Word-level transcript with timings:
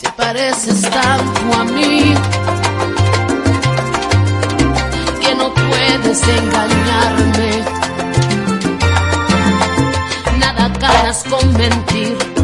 Te 0.00 0.08
pareces 0.12 0.80
tanto 0.82 1.58
a 1.58 1.64
mí 1.64 2.14
que 5.20 5.34
no 5.34 5.52
puedes 5.54 6.22
engañarme. 6.22 7.64
Nada 10.38 10.68
ganas 10.78 11.24
con 11.24 11.52
mentir. 11.54 12.37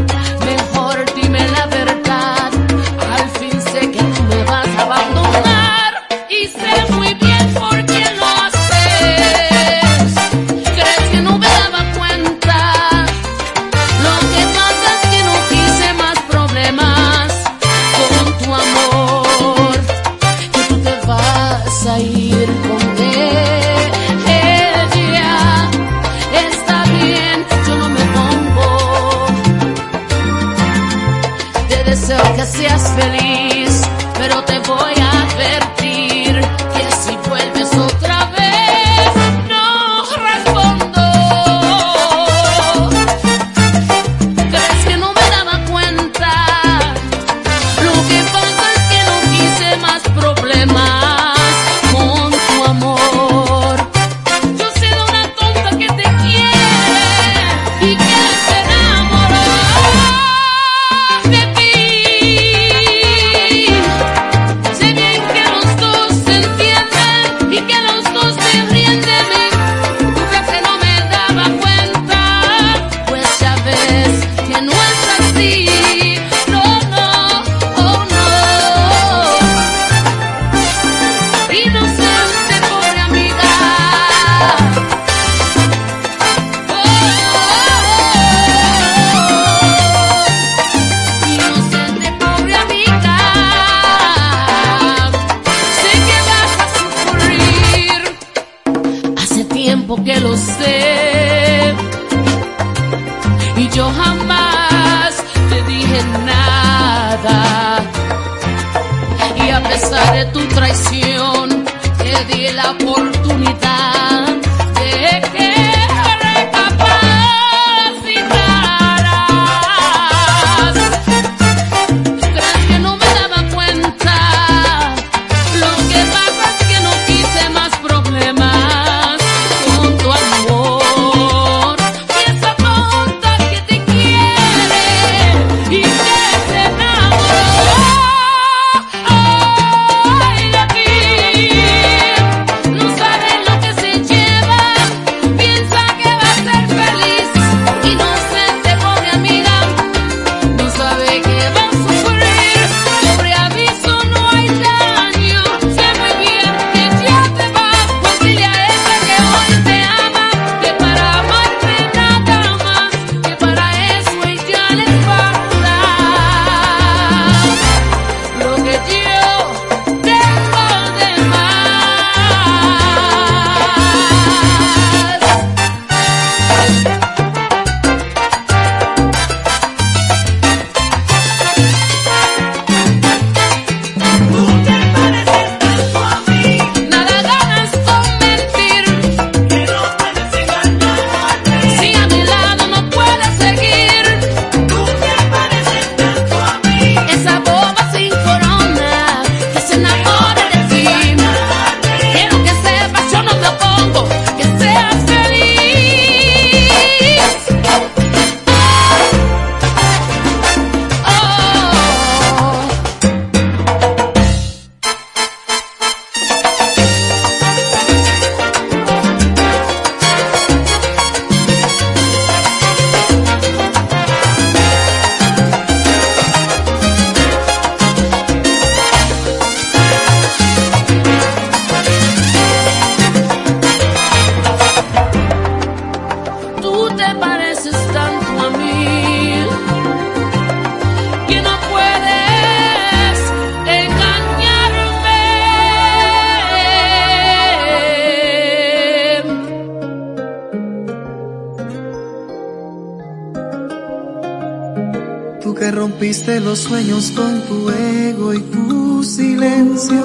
los 256.55 256.63
sueños 256.63 257.11
con 257.17 257.41
tu 257.49 257.69
ego 257.69 258.33
y 258.33 258.39
tu 258.39 259.03
silencio. 259.03 260.05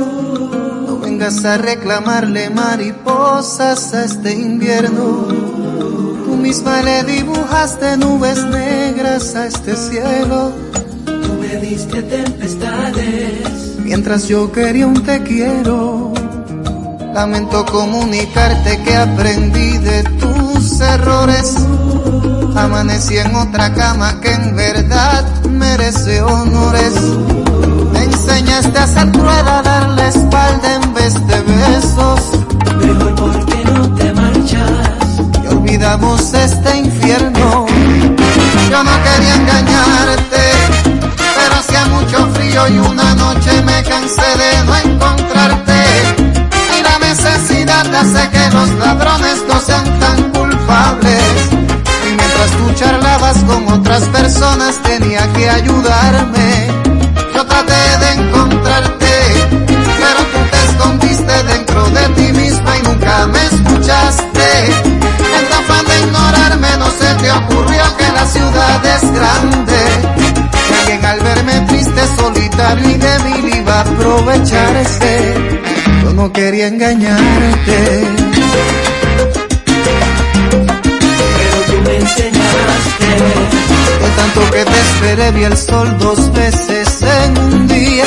No 0.88 0.98
vengas 0.98 1.46
a 1.46 1.60
reclamarle 1.60 2.50
mariposas 2.50 3.94
a 3.94 4.06
este 4.06 4.34
invierno. 4.34 5.28
Tú 6.26 6.36
misma 6.42 6.82
le 6.82 7.04
dibujaste 7.04 7.98
nubes 7.98 8.44
negras 8.46 9.36
a 9.36 9.46
este 9.46 9.76
cielo. 9.76 10.52
Tú 11.06 11.34
me 11.40 11.56
diste 11.58 12.02
tempestades. 12.02 13.78
Mientras 13.84 14.28
yo 14.28 14.52
quería 14.52 14.88
un 14.88 15.04
te 15.04 15.22
quiero. 15.22 16.14
Lamento 17.14 17.64
comunicarte 17.68 18.82
que 18.82 18.96
aprendí 18.96 19.78
de 19.78 20.02
tus 20.20 20.82
errores. 20.82 21.58
Amanecí 22.56 23.18
en 23.18 23.36
otra 23.36 23.72
cama 23.72 24.20
que 24.20 24.32
en 24.32 24.56
verdad 24.56 25.39
merece 25.60 26.22
honores. 26.22 26.94
Me 27.92 28.04
enseñaste 28.04 28.80
a 28.80 28.88
ser 28.88 29.12
cruel, 29.12 29.48
a 29.48 29.62
darle 29.62 30.08
espalda 30.08 30.76
en 30.76 30.94
vez 30.94 31.14
de 31.28 31.42
besos. 31.42 32.22
Mejor 32.82 33.16
por 33.16 33.46
qué 33.46 33.64
no 33.66 33.94
te 33.96 34.14
marchas. 34.14 35.08
Y 35.44 35.48
olvidamos 35.48 36.34
este 36.34 36.78
infierno. 36.78 37.68
Yo 38.72 38.84
no 38.84 38.92
quería 39.04 39.36
engañarte, 39.36 40.44
pero 41.38 41.56
hacía 41.60 41.86
mucho 41.88 42.28
frío 42.34 42.68
y 42.68 42.78
una 42.80 43.16
noche 43.16 43.62
me 43.64 43.84
cansé 43.84 44.30
de 44.44 44.64
no 44.66 44.76
encontrarte. 44.78 45.84
Y 46.78 46.84
la 46.84 47.00
necesidad 47.00 47.86
hace 47.94 48.30
que 48.30 48.56
los 48.56 48.70
ladrones 48.76 49.44
no 49.48 49.60
sean 49.60 50.00
tan 50.00 50.32
culpables. 50.32 51.59
Y 52.40 52.42
mientras 52.42 52.52
tú 52.58 52.74
charlabas 52.76 53.38
con 53.44 53.68
otras 53.68 54.04
personas 54.08 54.82
tenía 54.82 55.28
que 55.34 55.50
ayudarme. 55.50 56.68
Yo 57.36 57.46
traté 57.46 57.98
de 58.00 58.12
encontrarte, 58.22 59.12
pero 59.58 60.20
tú 60.32 60.40
te 60.50 60.64
escondiste 60.70 61.44
dentro 61.44 61.90
de 61.90 62.10
ti 62.10 62.32
misma 62.32 62.78
y 62.78 62.82
nunca 62.84 63.28
me 63.28 63.46
escuchaste. 63.46 64.68
En 64.68 65.48
tu 65.50 65.54
afán 65.54 65.86
de 65.86 66.00
ignorarme 66.00 66.68
no 66.78 66.86
se 66.92 67.14
te 67.16 67.32
ocurrió 67.32 67.98
que 67.98 68.12
la 68.14 68.26
ciudad 68.26 68.86
es 68.86 69.12
grande. 69.12 69.82
Que 70.68 70.76
alguien 70.80 71.06
al 71.06 71.20
verme 71.20 71.60
triste, 71.68 72.02
solitario 72.18 72.90
y 72.90 72.94
débil 72.94 73.56
iba 73.56 73.80
a 73.80 73.82
aprovecharse. 73.82 75.34
Yo 76.04 76.14
no 76.14 76.32
quería 76.32 76.68
engañarte. 76.68 78.30
Enseñaste. 82.18 83.10
De 84.02 84.10
tanto 84.18 84.52
que 84.52 84.66
te 84.66 84.80
esperé 84.80 85.32
vi 85.32 85.44
el 85.44 85.58
sol 85.58 85.98
dos 86.00 86.32
veces 86.34 87.02
en 87.02 87.38
un 87.38 87.68
día. 87.68 88.06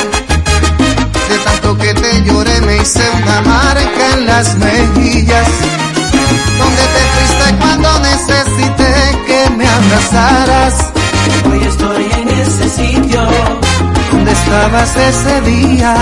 De 1.29 1.37
tanto 1.45 1.77
que 1.77 1.93
te 1.93 2.21
lloré 2.23 2.61
me 2.61 2.77
hice 2.77 3.03
una 3.21 3.41
marca 3.41 4.03
en 4.13 4.25
las 4.25 4.55
mejillas. 4.57 5.47
Donde 6.59 6.83
te 6.95 7.01
fuiste 7.13 7.55
cuando 7.59 7.99
necesité 7.99 8.93
que 9.27 9.49
me 9.57 9.67
abrazaras. 9.67 10.75
Hoy 11.49 11.63
estoy 11.63 12.03
en 12.21 12.29
ese 12.29 12.69
sitio. 12.69 13.21
¿Dónde 14.11 14.31
estabas 14.31 14.95
ese 14.95 15.41
día? 15.41 15.95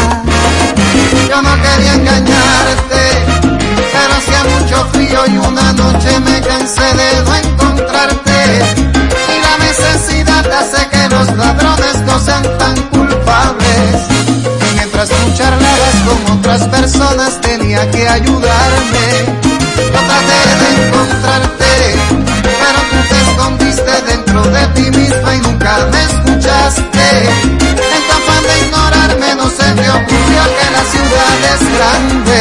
Yo 1.29 1.41
no 1.41 1.53
quería 1.61 1.93
engañarte, 1.93 3.01
pero 3.93 4.13
hacía 4.13 4.43
mucho 4.43 4.85
frío 4.93 5.19
y 5.27 5.37
una 5.37 5.73
noche 5.73 6.19
me 6.19 6.41
cansé 6.41 6.81
de 6.81 7.23
no 7.25 7.35
encontrarte. 7.35 8.39
Y 9.33 9.41
la 9.41 9.57
necesidad 9.65 10.45
hace 10.51 10.87
que 10.89 11.09
los 11.09 11.27
ladrones 11.37 12.01
no 12.05 12.19
sean 12.19 12.43
tan 12.57 12.75
culpables. 12.89 13.95
Y 14.69 14.75
mientras 14.75 15.09
tú 15.09 15.33
charlabas 15.35 15.95
con 16.05 16.37
otras 16.37 16.63
personas 16.67 17.41
tenía 17.41 17.89
que 17.91 18.07
ayudarme. 18.07 19.05
Yo 19.77 19.99
traté 20.09 20.41
de 20.61 20.87
encontrarte, 20.87 21.71
pero 22.61 22.79
tú 22.89 22.97
te 23.09 23.21
escondiste 23.29 24.01
dentro 24.07 24.41
de 24.43 24.67
ti 24.67 24.97
misma 24.97 25.35
y 25.35 25.39
nunca 25.39 25.87
me 25.91 26.03
escuchaste. 26.03 27.01
Ignorarme 28.65 29.35
no 29.35 29.49
se 29.49 29.63
te 29.63 29.89
ocurrió 29.89 30.41
que 30.57 30.67
la 30.75 30.83
ciudad 30.93 31.35
es 31.53 31.61
grande. 31.77 32.39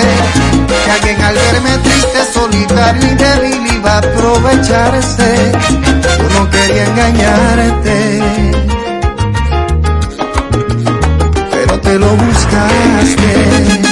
Que 0.84 0.90
alguien 0.90 1.22
al 1.22 1.34
verme 1.34 1.78
triste, 1.78 2.18
solitario 2.32 3.12
y 3.12 3.14
débil 3.14 3.74
iba 3.74 3.92
a 3.94 3.98
aprovecharse. 3.98 5.52
Yo 6.18 6.40
no 6.40 6.50
quería 6.50 6.84
engañarte. 6.84 8.22
Pero 11.50 11.80
te 11.80 11.98
lo 11.98 12.08
buscaste. 12.16 13.89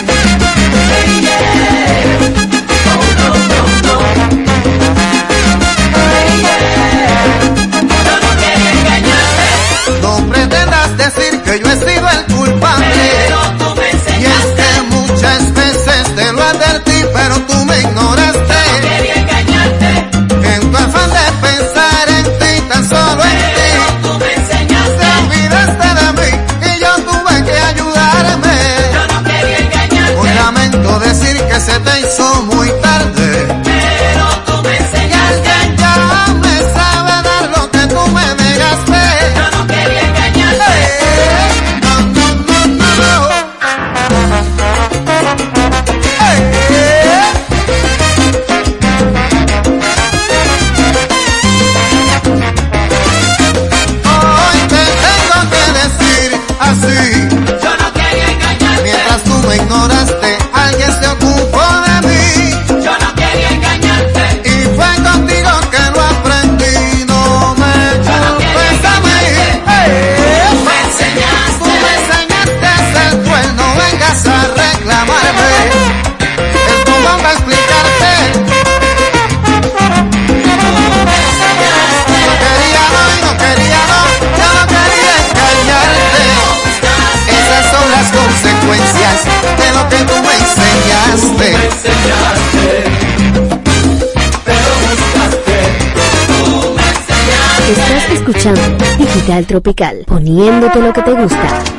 Escuchando 98.28 98.60
Digital 98.98 99.46
Tropical, 99.46 100.04
poniéndote 100.06 100.80
lo 100.80 100.92
que 100.92 101.02
te 101.02 101.12
gusta. 101.12 101.77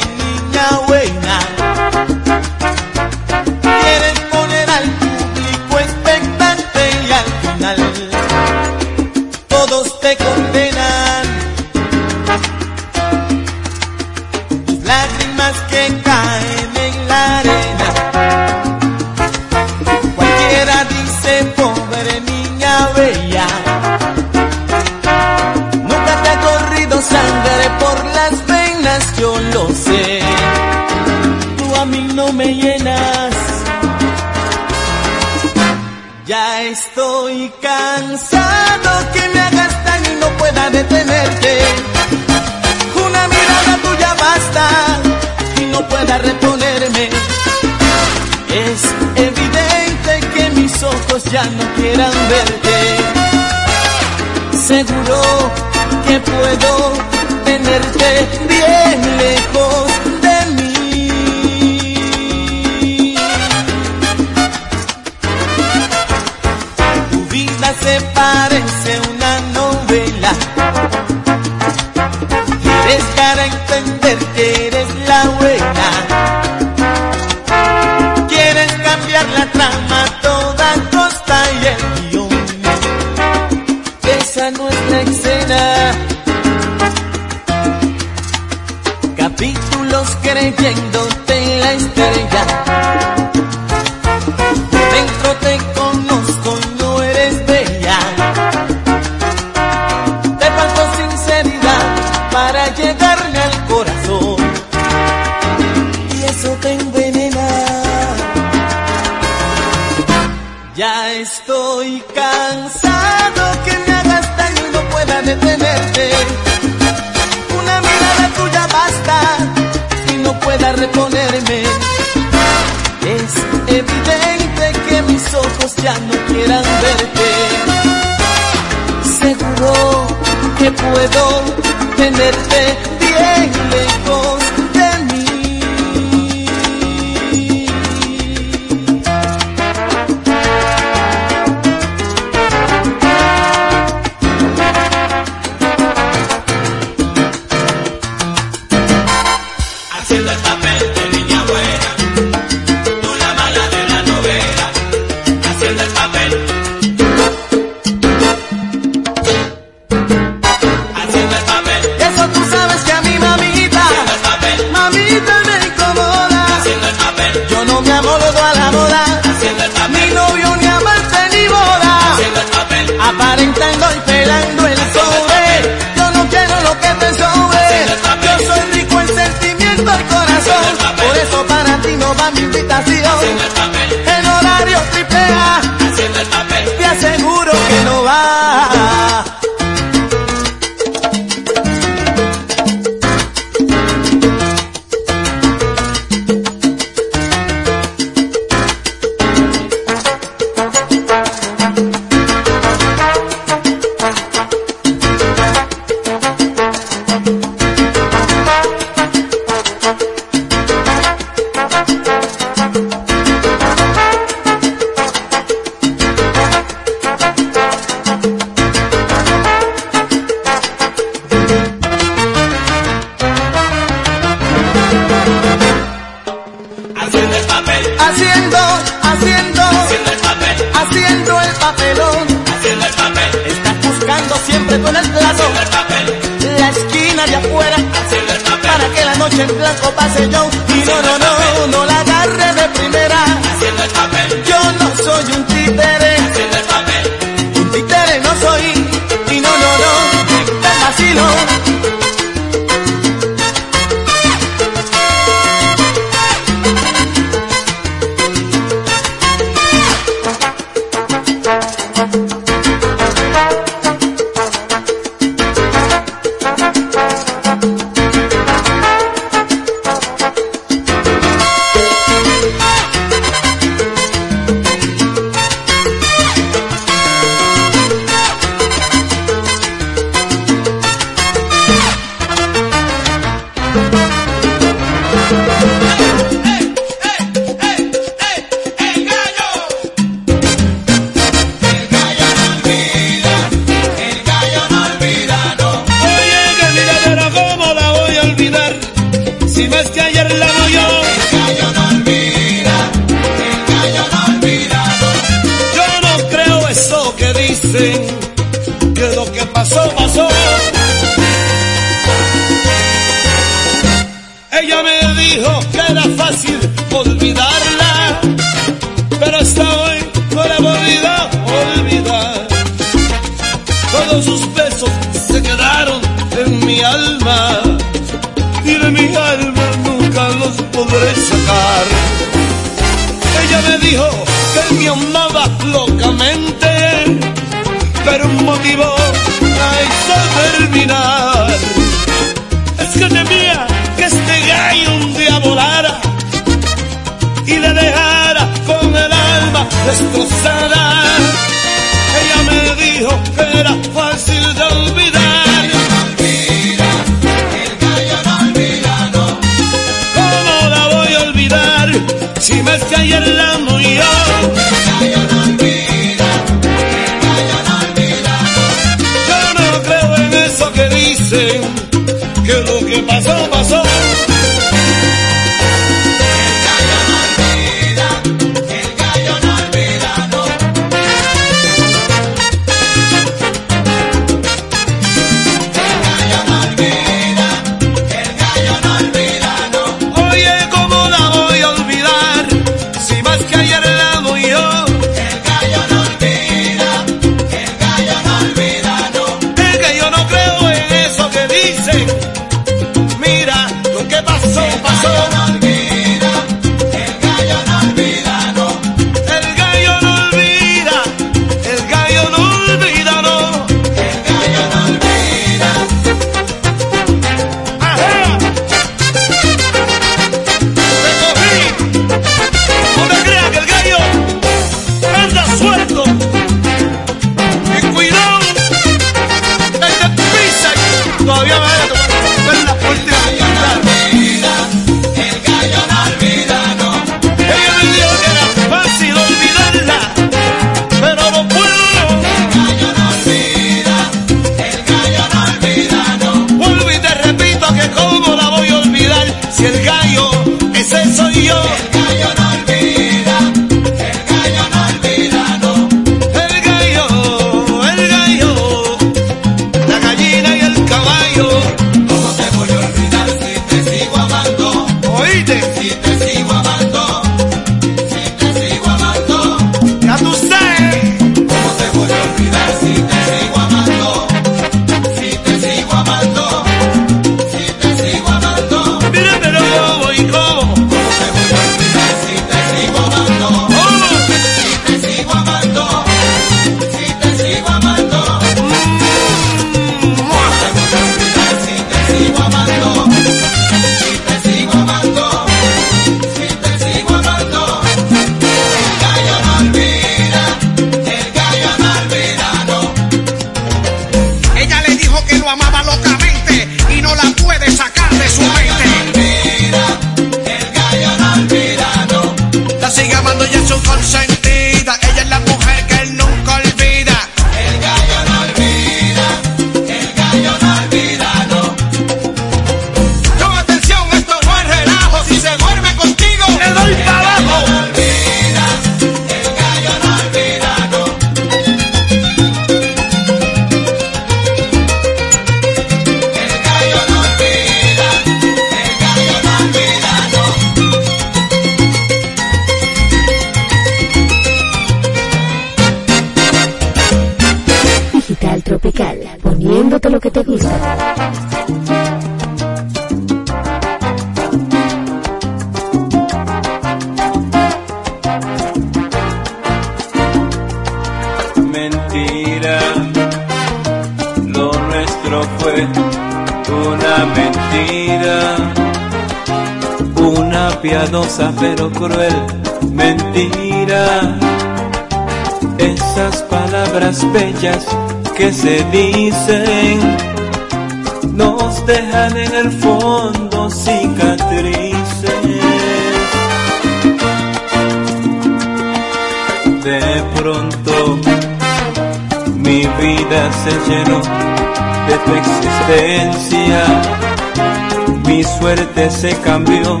se 599.06 599.30
cambió 599.40 600.00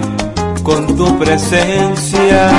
con 0.64 0.96
tu 0.96 1.18
presencia. 1.18 2.50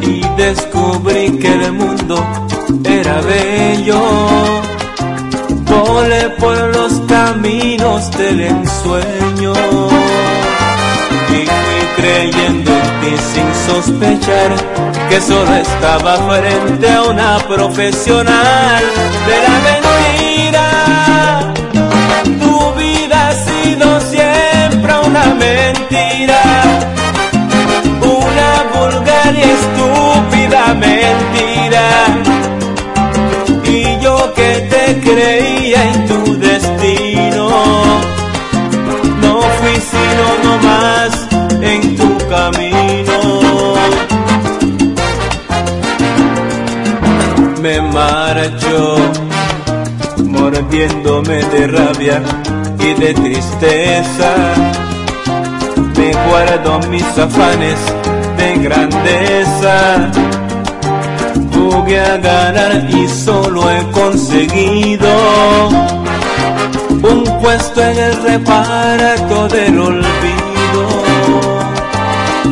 Y 0.00 0.22
descubrí 0.36 1.38
que 1.38 1.52
el 1.52 1.72
mundo 1.72 2.24
era 2.84 3.20
bello. 3.20 4.00
Volé 5.66 6.30
por 6.40 6.56
los 6.74 6.92
caminos 7.06 8.10
del 8.16 8.40
ensueño. 8.40 9.52
Y 11.28 11.40
fui 11.60 11.82
creyendo 11.96 12.70
en 12.72 13.00
ti 13.00 13.14
sin 13.32 13.48
sospechar 13.66 14.50
que 15.10 15.20
solo 15.20 15.54
estaba 15.56 16.16
frente 16.16 16.90
a 16.90 17.02
una 17.02 17.38
profesional 17.46 18.82
de 19.26 19.36
la 19.46 19.54
genuina 19.66 20.31
marcho, 48.34 48.96
mordiéndome 50.24 51.42
de 51.52 51.66
rabia 51.66 52.22
y 52.78 52.94
de 53.00 53.14
tristeza. 53.14 54.30
Me 55.96 56.12
guardo 56.28 56.80
mis 56.88 57.06
afanes 57.18 57.78
de 58.38 58.58
grandeza. 58.58 60.10
Jugué 61.52 62.00
a 62.00 62.16
ganar 62.16 62.88
y 62.90 63.08
solo 63.08 63.70
he 63.70 63.82
conseguido 63.90 65.10
un 67.02 67.24
puesto 67.42 67.82
en 67.82 67.98
el 67.98 68.22
reparto 68.22 69.48
del 69.48 69.78
olvido. 69.78 70.84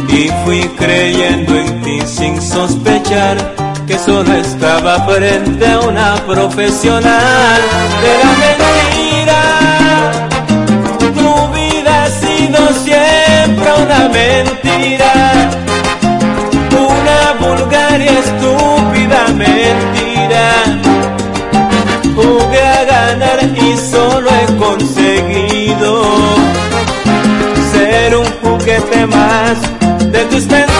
Y 0.08 0.30
fui 0.44 0.60
creyendo 0.76 1.56
en 1.56 1.82
ti 1.82 2.00
sin 2.06 2.40
sospechar 2.40 3.59
solo 4.04 4.32
estaba 4.34 5.06
frente 5.06 5.66
a 5.66 5.80
una 5.80 6.14
profesional 6.26 7.60
de 8.02 8.12
la 8.22 8.32
mentira. 8.44 9.40
Tu 11.18 11.32
vida 11.54 12.04
ha 12.04 12.10
sido 12.10 12.58
siempre 12.84 13.68
una 13.84 14.08
mentira, 14.08 15.12
una 16.72 17.46
vulgar 17.46 18.00
y 18.00 18.08
estúpida 18.08 19.28
mentira. 19.34 20.44
Jugué 22.14 22.62
a 22.62 22.84
ganar 22.84 23.38
y 23.54 23.76
solo 23.76 24.30
he 24.30 24.56
conseguido 24.56 26.02
ser 27.72 28.16
un 28.16 28.26
juguete 28.42 29.06
más 29.06 29.58
de 30.10 30.24
tus 30.24 30.46
mentiras. 30.46 30.79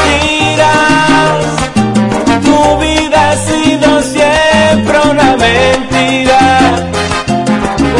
mentira, 5.36 6.40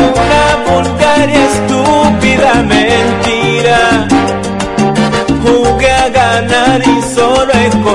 una 0.08 0.44
vulgar 0.66 1.28
y 1.28 1.36
estúpida 1.36 2.54
mentira. 2.62 4.08
Jugué 5.42 5.90
a 5.90 6.08
ganar 6.08 6.82
y 6.82 7.02
solo 7.14 7.52
encontré 7.52 7.89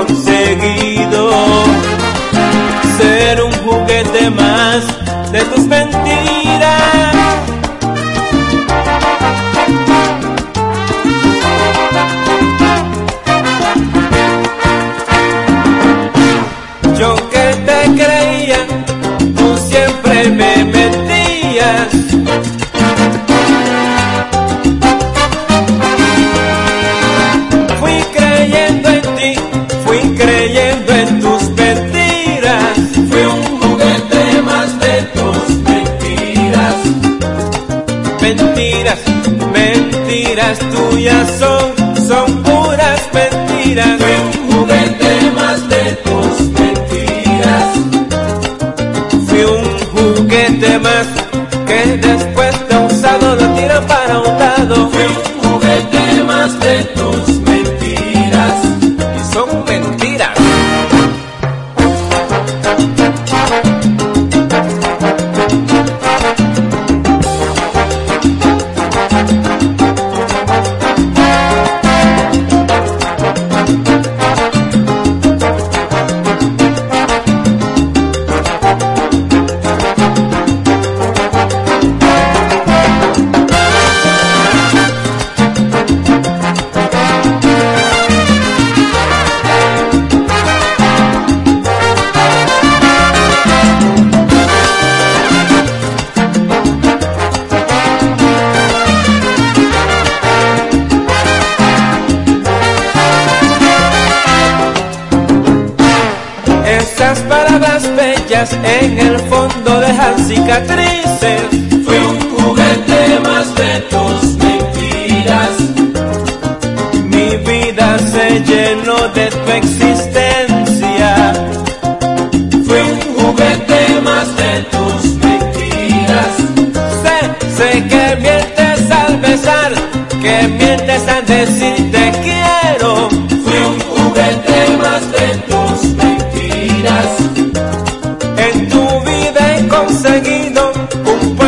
you. 55.08 55.35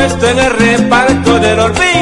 puesto 0.07 0.29
en 0.29 0.39
el 0.39 0.51
reparto 0.51 1.39
del 1.39 1.59
olvido. 1.59 1.96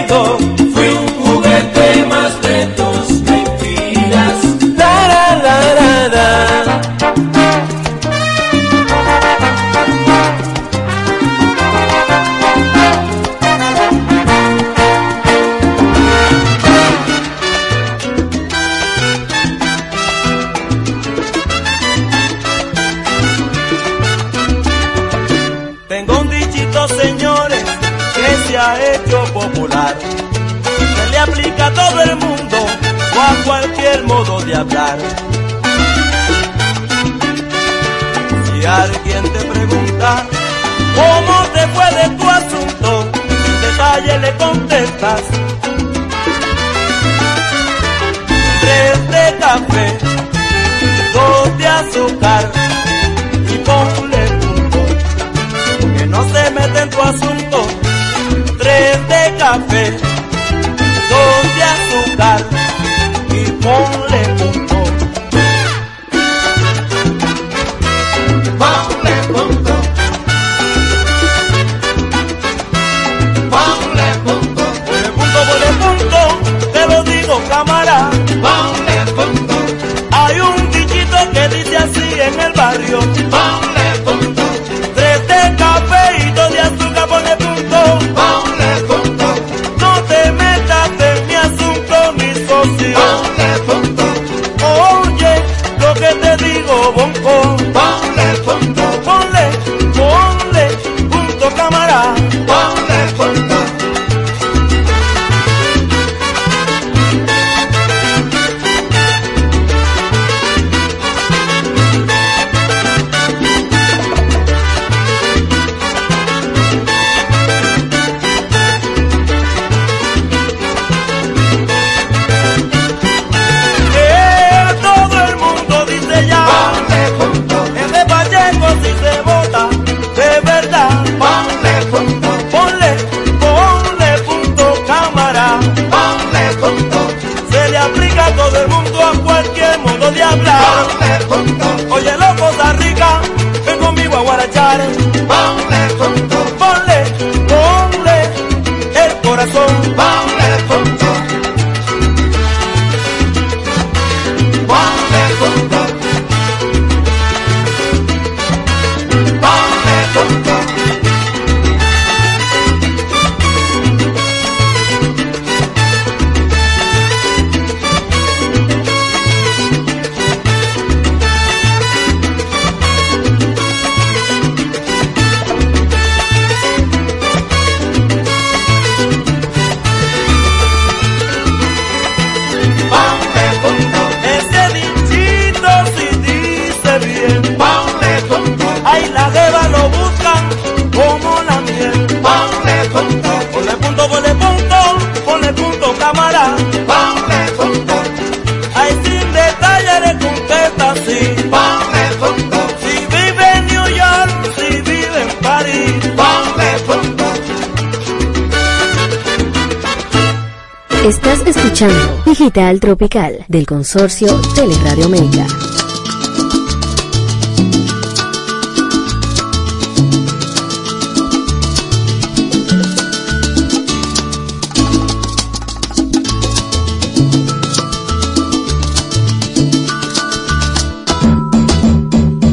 Tropical 212.55 213.43
del 213.49 213.65
consorcio 213.65 214.39
Teleradio 214.55 215.07
América. 215.07 215.45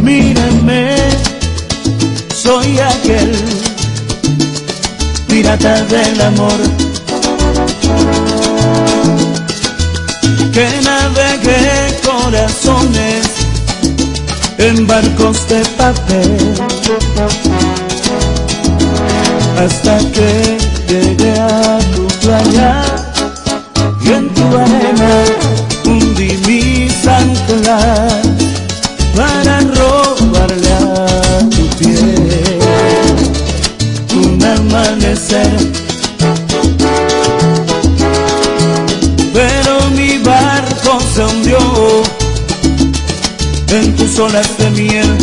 Mírame, 0.02 0.96
soy 2.34 2.76
aquel 2.80 3.36
pirata 5.28 5.84
del 5.84 6.20
amor 6.22 6.91
que 10.52 10.68
navegue 10.82 12.00
corazones 12.04 13.26
en 14.58 14.86
barcos 14.86 15.48
de 15.48 15.60
papel. 15.78 16.54
Hasta 19.58 19.98
que 20.10 20.58
llegue 20.88 21.32
a 21.40 21.78
tu 21.94 22.06
playa 22.20 22.84
y 24.04 24.12
en 24.12 24.28
tu 24.34 24.44
arena 24.56 25.24
hundí 25.86 26.36
mis 26.46 27.06
anclas 27.06 28.21
tus 44.02 44.18
olas 44.18 44.58
de 44.58 44.70
miel. 44.70 45.16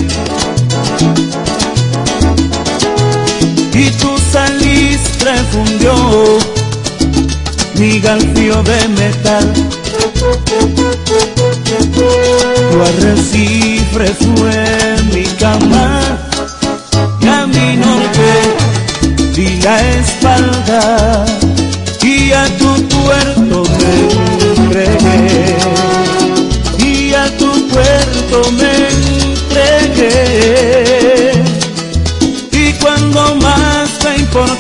Y 3.74 3.90
tu 3.92 4.18
salistre 4.32 5.32
fundió 5.52 5.94
mi 7.76 8.00
galfio 8.00 8.64
de 8.64 8.88
metal. 9.00 9.54
Tu 12.72 12.82
arrecife 12.82 14.14
fue 14.22 14.96
mi 15.14 15.26
cama 15.38 16.20
mi 17.48 17.78
norte 17.78 18.32
di 19.34 19.62
la 19.62 19.80
espalda 20.00 21.26
y 22.04 22.32
a 22.32 22.46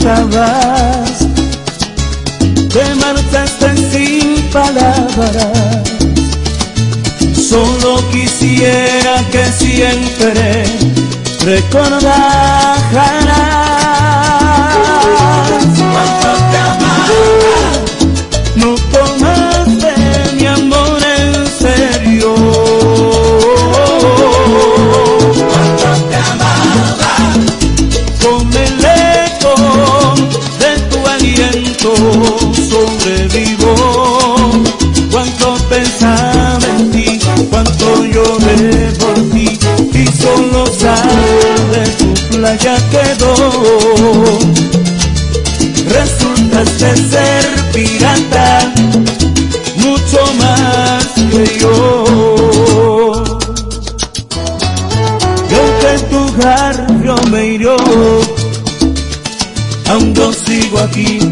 importabas 0.10 1.19
te 2.69 2.95
marchaste 2.95 3.76
sin 3.91 4.41
palabras. 4.52 5.84
Solo 7.36 8.08
quisiera 8.12 9.24
que 9.32 9.45
siempre 9.45 10.65
recordaras 11.45 12.89
playa 42.60 42.78
quedó. 42.89 44.39
Resultaste 45.88 46.95
ser 47.10 47.45
pirata, 47.74 48.72
mucho 49.78 50.34
más 50.39 51.06
que 51.32 51.60
yo. 51.60 52.04
Y 55.50 55.56
aunque 55.56 56.06
tu 56.10 56.34
garfio 56.38 57.15
me 57.32 57.48
hirió, 57.48 57.78
aún 59.89 60.13
yo 60.13 60.32
sigo 60.34 60.80
aquí. 60.80 61.29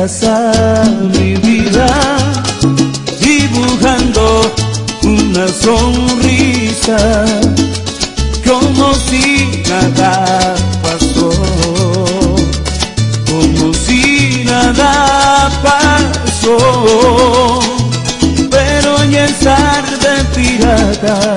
Mi 0.00 1.34
vida, 1.34 1.86
dibujando 3.20 4.50
una 5.02 5.46
sonrisa, 5.46 7.26
como 8.42 8.94
si 8.94 9.62
nada 9.68 10.54
pasó, 10.82 11.30
como 13.26 13.74
si 13.74 14.42
nada 14.46 15.50
pasó 15.62 17.60
pero 18.50 19.04
ya 19.04 19.26
es 19.26 19.38
tarde 19.40 20.24
pirata. 20.34 21.36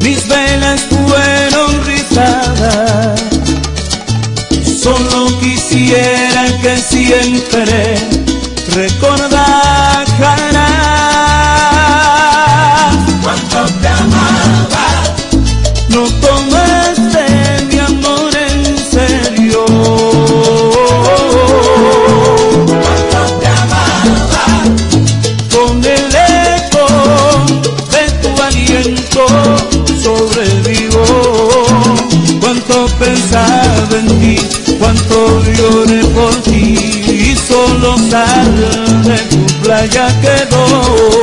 Mis 0.00 0.28
velas 0.28 0.80
fueron 0.82 1.84
rizadas, 1.84 3.20
solo 4.80 5.36
quisiera 5.40 6.29
que 6.62 6.76
siempre 6.76 7.94
recordaras 8.74 9.59
solo 38.10 38.24
sal 38.24 39.02
de 39.04 39.16
tu 39.30 39.46
playa 39.62 40.08
quedó. 40.20 41.19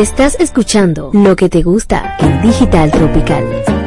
Estás 0.00 0.34
escuchando 0.40 1.10
lo 1.12 1.36
que 1.36 1.50
te 1.50 1.62
gusta 1.62 2.16
en 2.20 2.40
Digital 2.40 2.90
Tropical. 2.90 3.79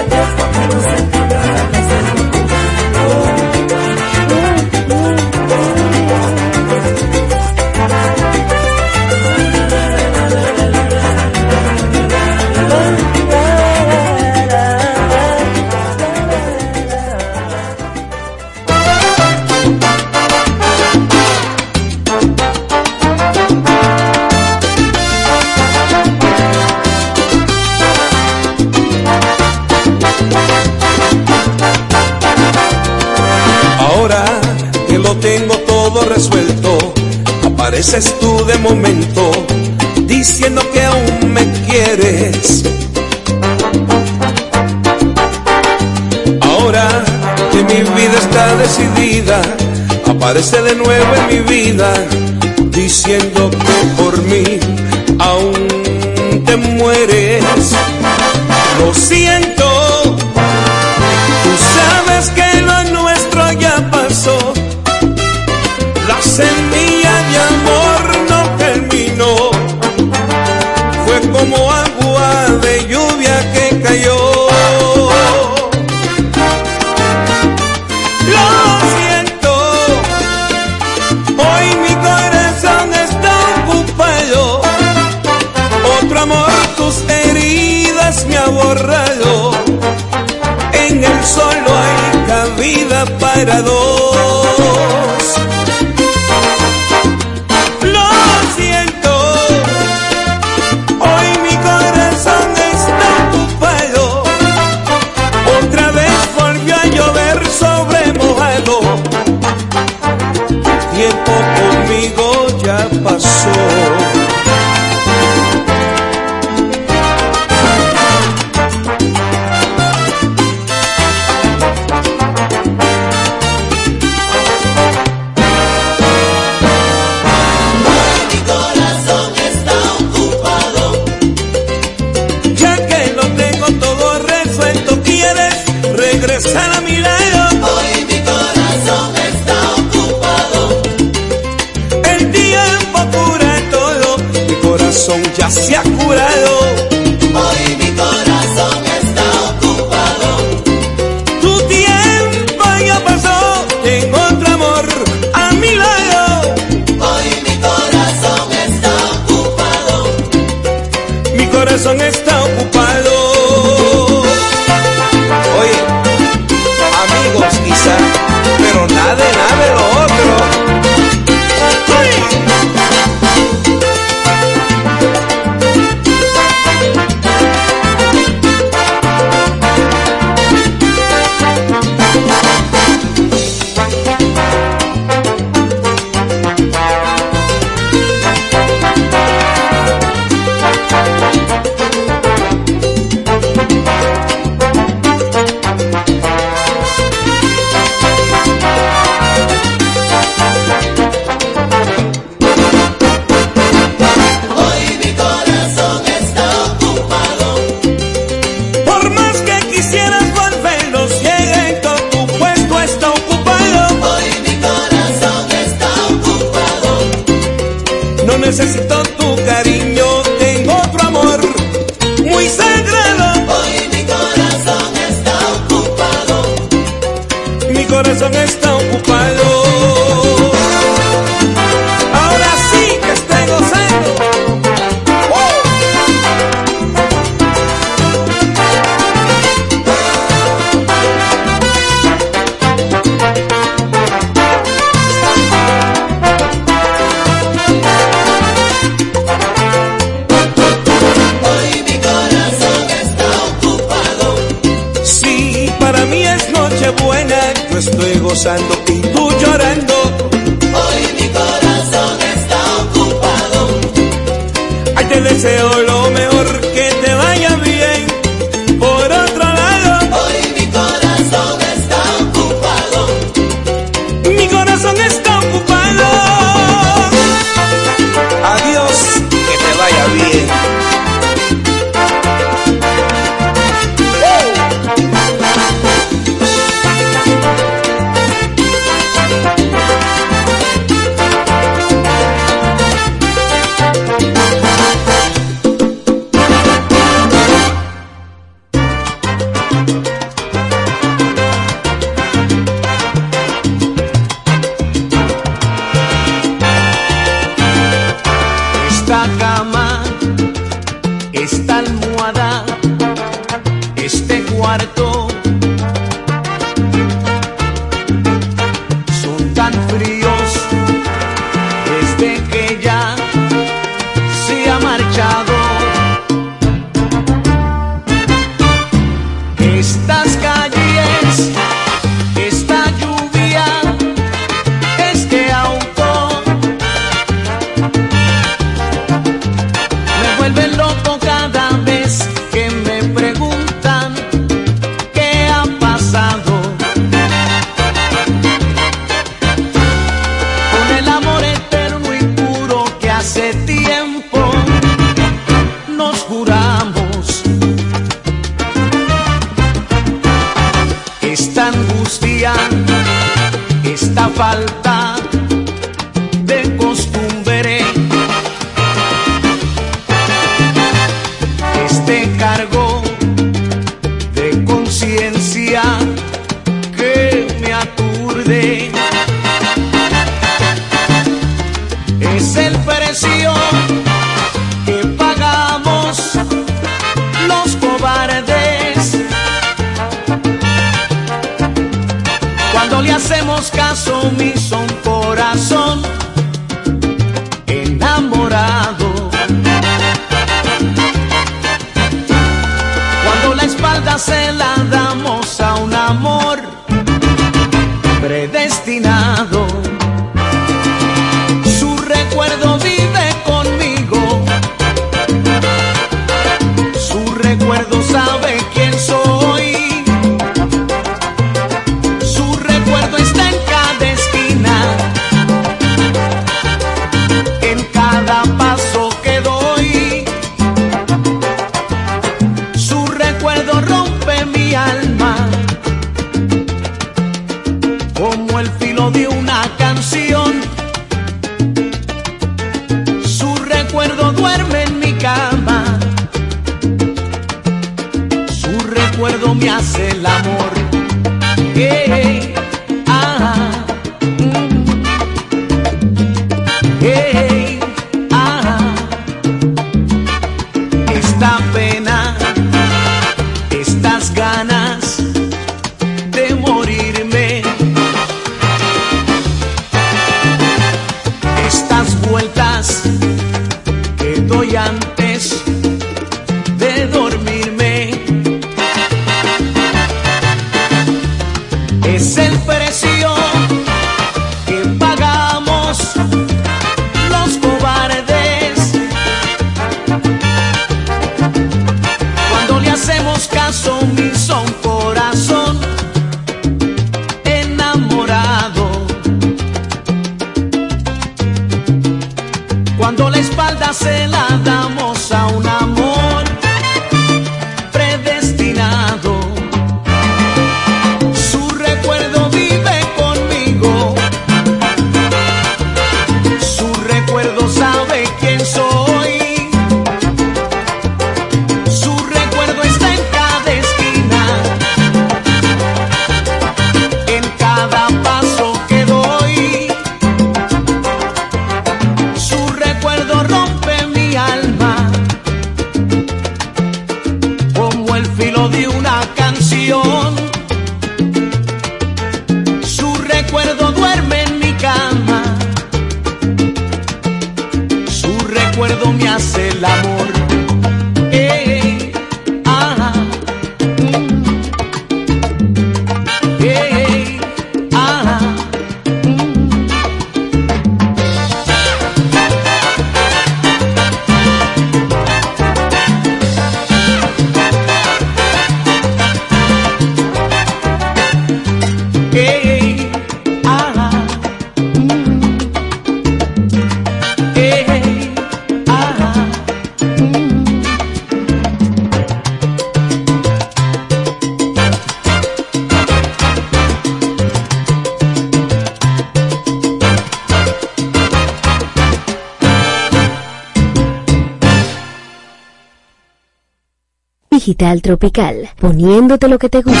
Capital 597.80 598.02
Tropical, 598.02 598.68
poniéndote 598.78 599.48
lo 599.48 599.58
que 599.58 599.70
te 599.70 599.80
gusta. 599.80 600.00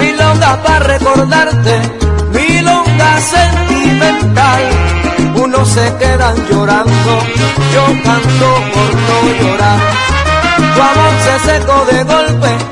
Milonga 0.00 0.62
para 0.64 0.78
recordarte, 0.80 1.82
milonga 2.32 3.20
sentimental. 3.20 4.62
Unos 5.36 5.68
se 5.68 5.94
quedan 6.00 6.34
llorando, 6.50 7.12
yo 7.74 7.86
canto 8.02 8.48
por 8.74 8.92
no 9.06 9.16
llorar. 9.40 9.78
Tu 10.74 10.82
amor 10.82 11.12
se 11.22 11.52
secó 11.52 11.84
de 11.92 12.02
golpe 12.02 12.63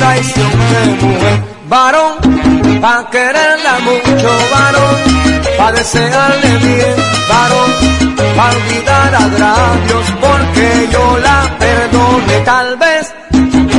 traición 0.00 0.50
de 0.72 1.06
mujer. 1.06 1.38
Varón, 1.68 2.14
pa' 2.80 3.08
quererla 3.10 3.74
mucho, 3.88 4.30
varón, 4.54 4.96
pa' 5.58 5.72
desearle 5.72 6.52
bien, 6.66 6.96
varón, 7.32 7.70
pa' 8.36 8.50
olvidar 8.56 9.14
agravios, 9.26 10.06
porque 10.24 10.66
yo 10.94 11.04
la 11.28 11.38
perdone. 11.62 12.36
Tal 12.44 12.76
vez 12.76 13.14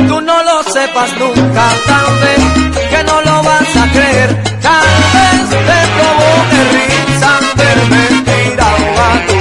tú 0.08 0.20
no 0.20 0.36
lo 0.48 0.62
sepas 0.76 1.10
nunca, 1.18 1.64
tal 1.90 2.10
vez 2.24 2.40
que 2.92 3.00
no 3.10 3.16
lo 3.28 3.36
vas 3.42 3.70
a 3.82 3.84
creer, 3.94 4.30
tal 4.68 4.92
vez 5.14 5.42
te 5.68 5.80
provoque 5.96 6.60
risa 6.74 7.32
verme 7.60 8.02
tirado 8.28 8.88
a 9.08 9.31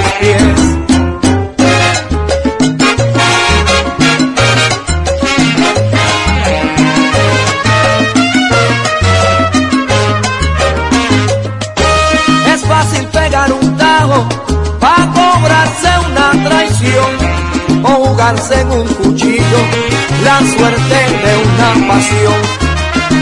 en 18.32 18.72
un 18.72 18.88
cuchillo 18.88 19.62
la 20.24 20.40
suerte 20.40 21.00
de 21.24 21.34
una 21.44 21.88
pasión. 21.88 22.42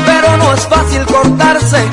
Pero 0.06 0.38
no 0.38 0.54
es 0.54 0.68
fácil 0.68 1.04
cortarse 1.06 1.84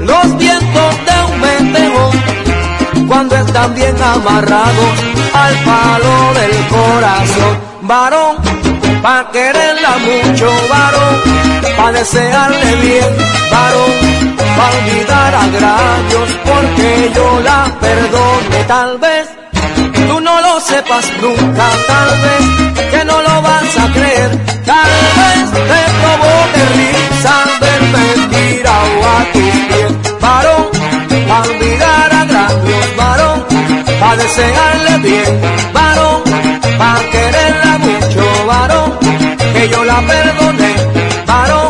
los 0.00 0.38
vientos 0.38 0.94
de 1.06 1.32
un 1.32 1.40
metejón 1.40 3.06
cuando 3.06 3.36
están 3.36 3.74
bien 3.74 3.94
amarrados 4.02 4.92
al 5.34 5.54
palo 5.64 6.34
del 6.40 6.66
corazón. 6.68 7.58
Varón, 7.82 8.36
pa' 9.02 9.30
quererla 9.30 9.96
mucho, 9.98 10.50
varón, 10.68 11.14
pa' 11.76 11.92
desearle 11.92 12.74
bien, 12.76 13.16
varón, 13.52 13.92
pa' 14.56 14.70
olvidar 14.78 15.34
agravios, 15.34 16.30
porque 16.44 17.12
yo 17.14 17.40
la 17.40 17.76
perdone 17.80 18.64
tal 18.66 18.98
vez 18.98 19.43
tú 20.08 20.20
no 20.20 20.40
lo 20.40 20.60
sepas 20.60 21.04
nunca, 21.20 21.66
tal 21.86 22.10
vez 22.24 22.90
que 22.90 23.04
no 23.04 23.16
lo 23.22 23.42
vas 23.42 23.78
a 23.84 23.92
creer, 23.92 24.30
tal 24.64 24.92
vez 25.18 25.44
te 25.70 25.80
provoque 26.00 26.62
risa 26.78 27.34
verme 27.60 28.04
tirado 28.32 28.98
a 29.16 29.18
tus 29.32 29.56
pies, 29.68 30.20
varón, 30.20 30.64
pa' 31.28 31.42
olvidar 31.42 32.12
agravios, 32.22 32.96
varón, 32.96 33.38
pa' 34.00 34.16
desearle 34.16 34.98
bien, 35.08 35.32
varón, 35.72 36.22
pa' 36.78 37.00
quererla 37.12 37.78
mucho, 37.78 38.46
varón, 38.46 38.98
que 39.54 39.68
yo 39.68 39.84
la 39.84 40.00
perdone, 40.12 40.70
varón, 41.26 41.63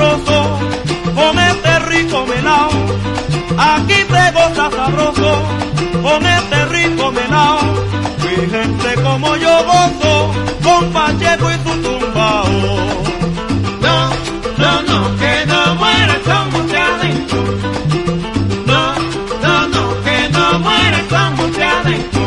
sabroso 0.00 0.58
con 1.14 1.38
este 1.38 1.78
rico 1.80 2.26
melao. 2.26 2.70
Aquí 3.58 3.94
se 3.94 4.32
goza 4.32 4.70
sabroso 4.70 5.42
con 6.02 6.26
este 6.26 6.64
rico 6.66 7.12
melao. 7.12 7.58
Fíjense 8.18 8.94
como 9.02 9.36
yo 9.36 9.64
gozo 9.64 10.32
con 10.62 10.90
Pacheco 10.92 11.50
y 11.50 11.54
su 11.64 11.82
tumbao. 11.82 12.48
No, 13.86 14.10
no, 14.62 14.82
no, 14.82 15.16
que 15.18 15.46
no 15.46 15.74
muera 15.74 16.16
Monte 16.52 16.78
adentro. 16.78 17.44
No, 18.66 18.94
no, 19.44 19.68
no, 19.68 20.02
que 20.04 20.28
no 20.30 20.58
muera 20.60 21.30
Monte 21.36 21.62
adentro. 21.62 22.22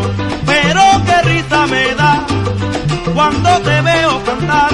Pero 0.45 0.81
qué 1.05 1.21
risa 1.29 1.67
me 1.67 1.95
da 1.95 2.25
cuando 3.15 3.49
te 3.61 3.81
veo 3.81 4.23
cantar. 4.23 4.73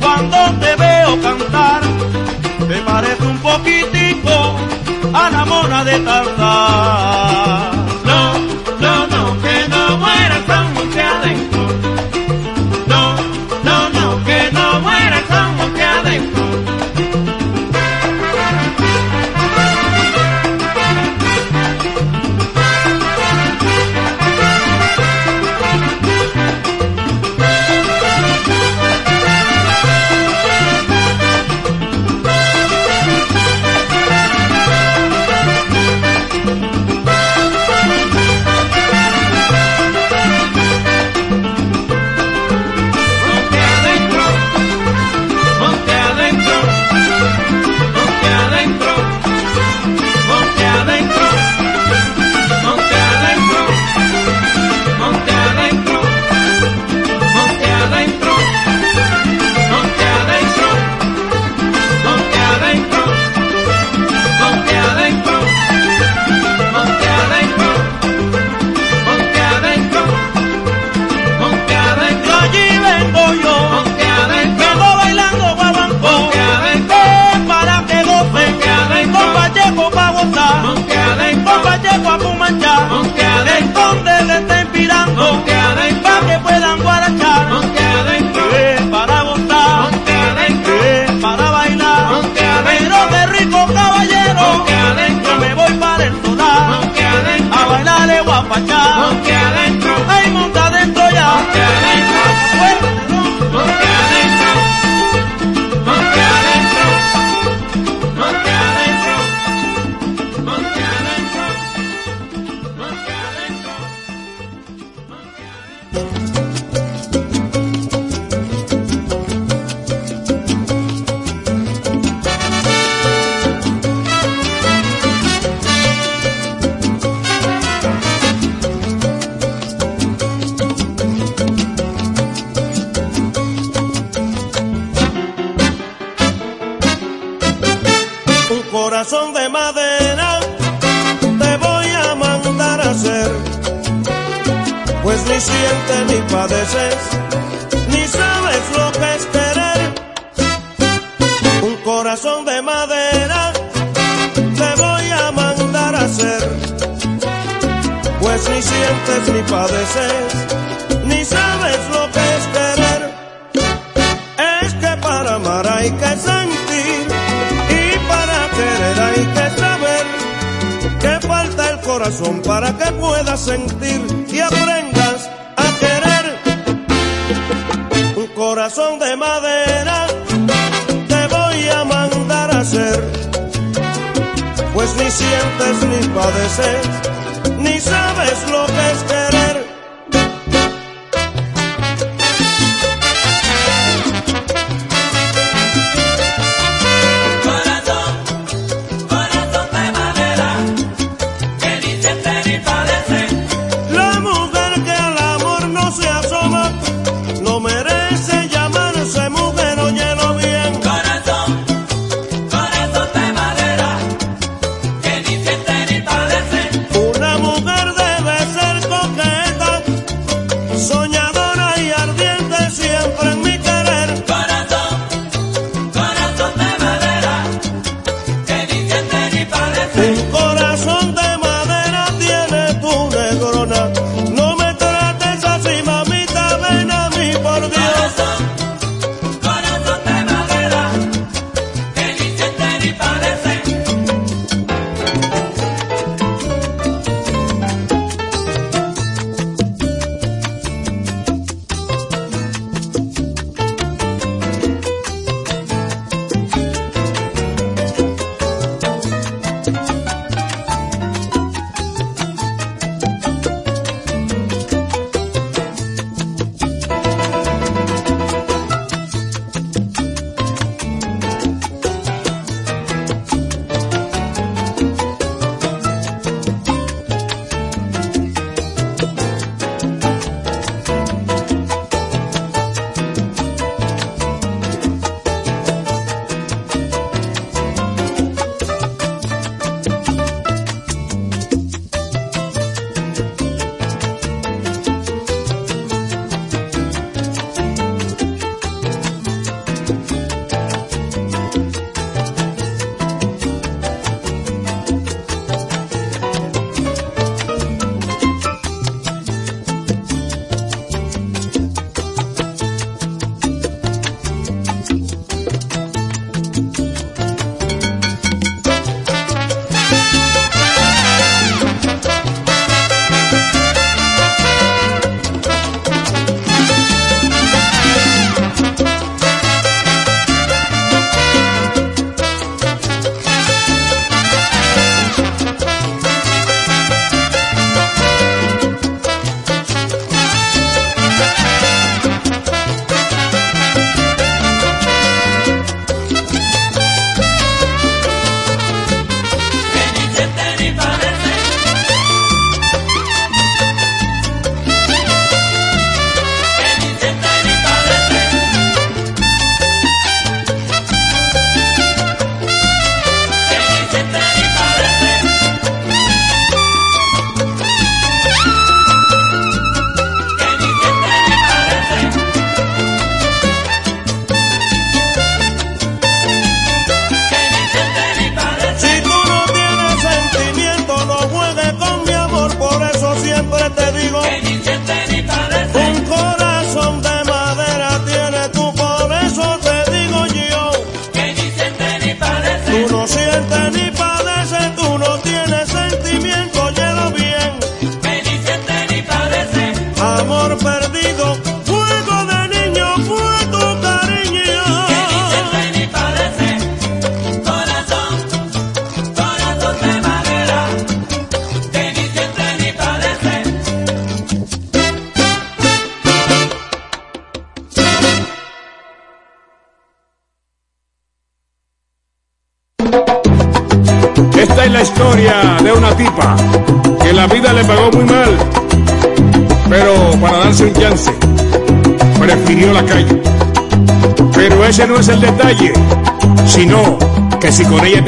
Cuando 0.00 0.36
te 0.60 0.76
veo 0.76 1.20
cantar. 1.22 1.82
Me 2.68 2.78
parece 2.82 3.26
un 3.26 3.38
poquitico 3.38 4.56
a 5.12 5.30
la 5.30 5.44
mona 5.44 5.84
de 5.84 5.98
Tarzán. 6.00 7.73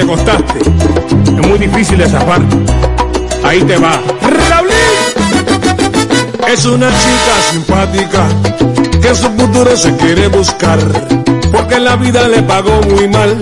Acostaste, 0.06 0.60
es 0.60 1.48
muy 1.48 1.58
difícil 1.58 1.98
de 1.98 2.08
zafar. 2.08 2.40
Ahí 3.42 3.60
te 3.62 3.76
va. 3.76 4.00
Raulín 4.48 4.76
es 6.48 6.64
una 6.64 6.88
chica 6.88 7.34
simpática 7.50 8.28
que 9.02 9.14
su 9.14 9.28
futuro 9.30 9.76
se 9.76 9.96
quiere 9.96 10.28
buscar, 10.28 10.78
porque 11.50 11.80
la 11.80 11.96
vida 11.96 12.28
le 12.28 12.42
pagó 12.42 12.80
muy 12.82 13.08
mal 13.08 13.36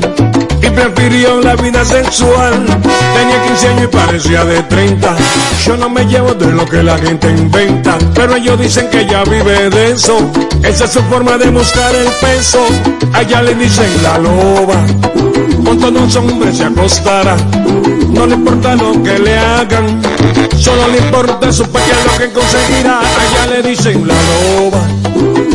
y 0.65 0.71
prefirió 0.71 1.41
la 1.41 1.57
vida 1.57 1.85
sexual. 1.85 2.65
Tenía 2.67 3.43
15 3.47 3.69
años 3.69 3.85
y 3.85 3.87
parecía 3.89 4.45
de 4.45 4.63
30. 4.63 5.17
Yo 5.65 5.77
no 5.77 5.89
me 5.89 6.05
llevo 6.07 6.35
de 6.35 6.51
lo 6.53 6.65
que 6.65 6.83
la 6.83 6.97
gente 6.99 7.31
inventa, 7.31 7.97
pero 8.15 8.37
ellos 8.37 8.59
dicen 8.59 8.89
que 8.91 9.03
ella 9.03 9.25
vive 9.25 9.71
de 9.71 9.93
eso. 9.93 10.17
Esa 10.63 10.85
es 10.85 10.93
su 10.93 11.03
forma 11.05 11.37
de 11.37 11.51
buscar 11.51 11.95
el 11.95 12.09
peso. 12.21 12.65
Allá 13.13 13.43
le 13.43 13.55
dicen 13.55 13.91
la 14.03 14.19
loba, 14.19 14.87
con 15.65 15.79
todos 15.79 15.93
los 15.93 16.17
hombres 16.17 16.57
se 16.57 16.65
acostará. 16.65 17.37
No 18.11 18.27
le 18.27 18.35
importa 18.35 18.75
lo 18.77 19.03
que 19.03 19.19
le 19.19 19.37
hagan, 19.37 20.01
solo 20.57 20.89
le 20.89 20.99
importa 20.99 21.53
su 21.53 21.65
pequeño 21.65 22.05
lo 22.13 22.19
que 22.19 22.33
conseguirá. 22.33 23.01
Allá 23.01 23.47
le 23.55 23.69
dicen 23.69 24.07
la 24.07 24.15
loba, 24.15 24.81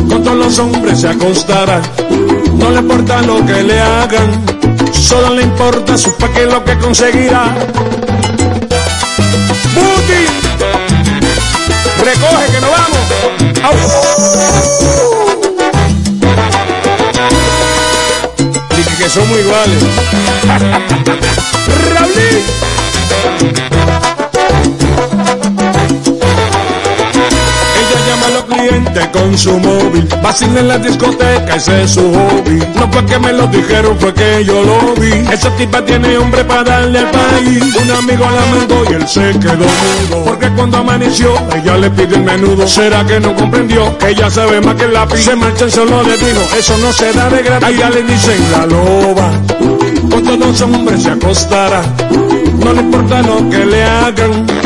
con 0.10 0.24
todos 0.24 0.38
los 0.38 0.60
hombres 0.60 1.02
se 1.02 1.08
acostará. 1.08 1.82
No 2.54 2.70
le 2.72 2.80
importa 2.80 3.22
lo 3.22 3.46
que 3.46 3.64
le 3.64 3.80
hagan, 3.80 4.44
solo 4.94 5.36
le 5.36 5.44
importa 5.44 5.98
su 5.98 6.16
paque 6.18 6.46
lo 6.46 6.64
que 6.64 6.78
conseguirá. 6.78 7.56
Buti, 9.76 10.26
recoge 12.04 12.46
que 12.52 12.62
nos 12.62 12.72
vamos. 12.72 13.00
¡Au! 13.64 13.74
Dije 18.76 18.96
que 18.98 19.10
somos 19.10 19.40
iguales. 19.40 19.84
Raulín. 21.94 22.44
Con 29.12 29.38
su 29.38 29.58
móvil, 29.60 30.08
vacila 30.22 30.60
en 30.60 30.68
la 30.68 30.78
discoteca, 30.78 31.56
ese 31.56 31.84
es 31.84 31.92
su 31.92 32.02
hobby. 32.02 32.60
No 32.76 32.92
fue 32.92 33.06
que 33.06 33.20
me 33.20 33.34
lo 33.34 33.48
dijeron, 33.48 33.98
fue 34.00 34.14
que 34.14 34.44
yo 34.46 34.64
lo 34.64 34.94
vi. 34.96 35.12
Esa 35.32 35.50
tipa 35.56 35.84
tiene 35.84 36.18
hombre 36.18 36.44
para 36.44 36.64
darle 36.64 37.00
al 37.00 37.12
país. 37.12 37.64
Un 37.76 37.92
amigo 37.92 38.26
la 38.26 38.58
mandó 38.58 38.84
y 38.90 38.94
él 38.94 39.08
se 39.08 39.32
quedó 39.40 39.56
mudo. 39.58 40.26
Porque 40.26 40.50
cuando 40.50 40.78
amaneció, 40.78 41.34
ella 41.56 41.78
le 41.78 41.90
pide 41.92 42.16
el 42.16 42.24
menudo. 42.24 42.68
¿Será 42.68 43.06
que 43.06 43.20
no 43.20 43.36
comprendió? 43.36 43.98
Que 43.98 44.10
ella 44.10 44.30
sabe 44.30 44.62
más 44.62 44.76
que 44.76 44.86
el 44.86 44.94
lápiz. 44.94 45.24
Se 45.24 45.36
marcha 45.36 45.70
solo 45.70 46.04
de 46.04 46.18
vino, 46.18 46.42
eso 46.58 46.78
no 46.78 46.94
se 46.94 47.14
da 47.14 47.30
de 47.30 47.42
gratis. 47.44 47.68
A 47.68 47.72
ella 47.72 47.90
le 47.90 48.04
dicen 48.04 48.52
la 48.52 48.66
loba. 48.66 49.32
Con 50.10 50.24
todos 50.24 50.40
los 50.40 50.62
hombres 50.62 51.04
se 51.04 51.12
acostará. 51.12 51.82
No 52.64 52.74
le 52.74 52.82
importa 52.82 53.22
lo 53.22 53.50
que 53.50 53.66
le 53.66 53.84
hagan. 53.84 54.59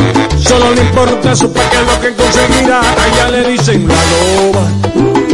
Solo 0.44 0.74
le 0.74 0.82
importa 0.82 1.34
su 1.34 1.50
paque 1.50 1.78
lo 1.86 2.00
que 2.00 2.14
conseguirá. 2.14 2.80
A 2.80 3.30
le 3.30 3.48
dicen 3.50 3.88
la 3.88 3.94
loba. 3.94 4.68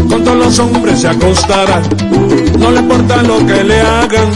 Con 0.09 0.25
todos 0.25 0.37
los 0.37 0.59
hombres 0.61 1.01
se 1.01 1.09
acostará. 1.09 1.83
No 2.59 2.71
le 2.71 2.79
importa 2.79 3.17
lo 3.23 3.45
que 3.45 3.65
le 3.65 3.81
hagan. 3.81 4.31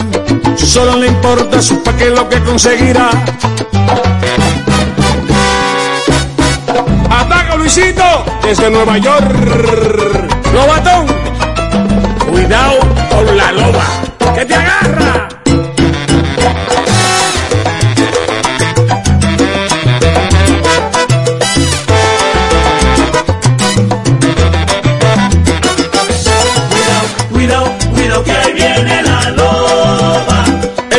Solo 0.57 0.97
le 0.97 1.07
importa 1.07 1.61
su 1.61 1.81
paque 1.81 2.09
lo 2.09 2.27
que 2.27 2.41
conseguirá. 2.41 3.09
Ataca 7.09 7.55
Luisito 7.55 8.25
desde 8.43 8.69
Nueva 8.69 8.97
York. 8.97 9.31
Lobatón. 10.53 11.05
Cuidado 12.29 12.79
con 13.09 13.37
la 13.37 13.51
loba. 13.53 13.85
Que 14.35 14.45
te 14.45 14.55
agarra. 14.55 15.14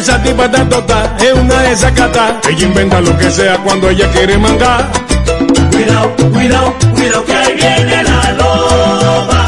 Esa 0.07 0.22
tipa 0.22 0.44
está 0.44 0.68
tota, 0.68 1.16
es 1.18 1.32
una 1.32 1.62
desacata. 1.62 2.40
Ella 2.48 2.64
inventa 2.64 3.00
lo 3.00 3.18
que 3.18 3.28
sea 3.28 3.57
cuando 3.59 3.90
ella 3.90 4.09
quiere 4.12 4.38
mangar. 4.38 4.88
Cuidado, 5.72 6.14
cuidado, 6.32 6.74
cuidado 6.94 7.24
que 7.24 7.32
ahí 7.34 7.54
viene 7.57 8.02
la 8.04 8.32
loba. 8.34 9.46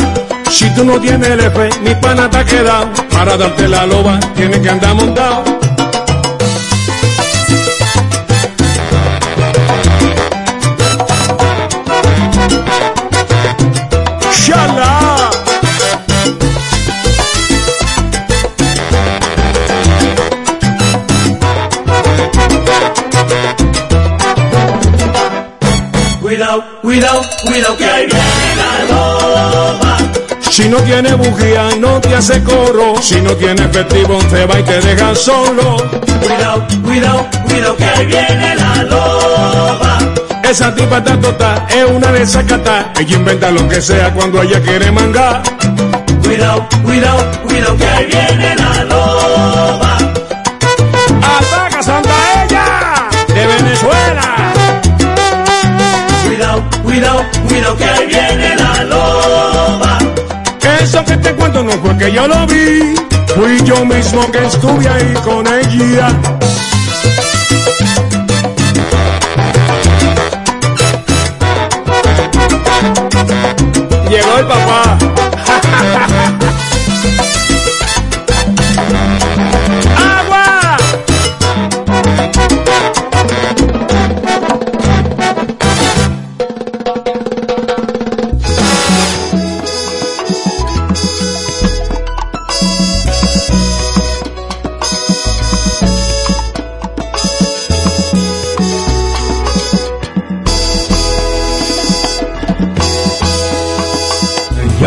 Si 0.51 0.69
tú 0.75 0.85
no 0.85 1.01
tienes 1.01 1.29
el 1.29 1.39
F, 1.39 1.71
ni 1.85 1.95
pana 1.95 2.29
te 2.29 2.39
ha 2.39 2.45
quedado. 2.45 2.91
Para 3.09 3.37
darte 3.37 3.69
la 3.69 3.87
loba, 3.87 4.19
tienes 4.35 4.59
que 4.59 4.69
andar 4.69 4.97
montado. 4.97 5.48
Cuidado, 26.89 27.21
cuidado, 27.45 27.77
que 27.77 27.85
ahí 27.85 28.07
viene 28.07 28.57
la 28.57 28.95
loba. 28.95 29.99
Si 30.51 30.67
no 30.71 30.79
tiene 30.79 31.15
bujía, 31.17 31.69
no 31.79 32.01
te 32.01 32.15
hace 32.15 32.43
coro. 32.43 32.95
Si 33.03 33.21
no 33.21 33.33
tiene 33.37 33.63
efectivo, 33.63 34.19
te 34.31 34.47
va 34.47 34.59
y 34.59 34.63
te 34.63 34.81
deja 34.81 35.15
solo. 35.15 35.77
Cuidado, 36.23 36.67
cuidado, 36.83 37.27
cuidado 37.45 37.77
que 37.77 37.85
ahí 37.85 38.07
viene 38.07 38.57
la 38.57 38.83
loba. 38.85 39.99
Esa 40.43 40.75
tipa 40.75 40.97
está 40.97 41.21
tota, 41.21 41.67
es 41.69 41.85
una 41.91 42.11
desacata. 42.11 42.91
Ella 42.99 43.17
inventa 43.17 43.51
lo 43.51 43.69
que 43.69 43.83
sea 43.83 44.11
cuando 44.15 44.41
ella 44.41 44.59
quiere 44.63 44.91
mangar. 44.91 45.43
Cuidado, 46.23 46.67
cuidado, 46.85 47.23
cuidado 47.43 47.77
que 47.77 47.87
ahí 47.87 48.07
viene 48.07 48.57
la 48.57 48.85
loba. 48.85 49.98
Yo 62.13 62.27
lo 62.27 62.47
vi. 62.47 62.95
Fui 63.35 63.63
yo 63.65 63.85
mismo 63.85 64.31
que 64.31 64.45
estuve 64.45 64.89
ahí 64.89 65.15
con 65.25 65.47
ella. 65.47 66.09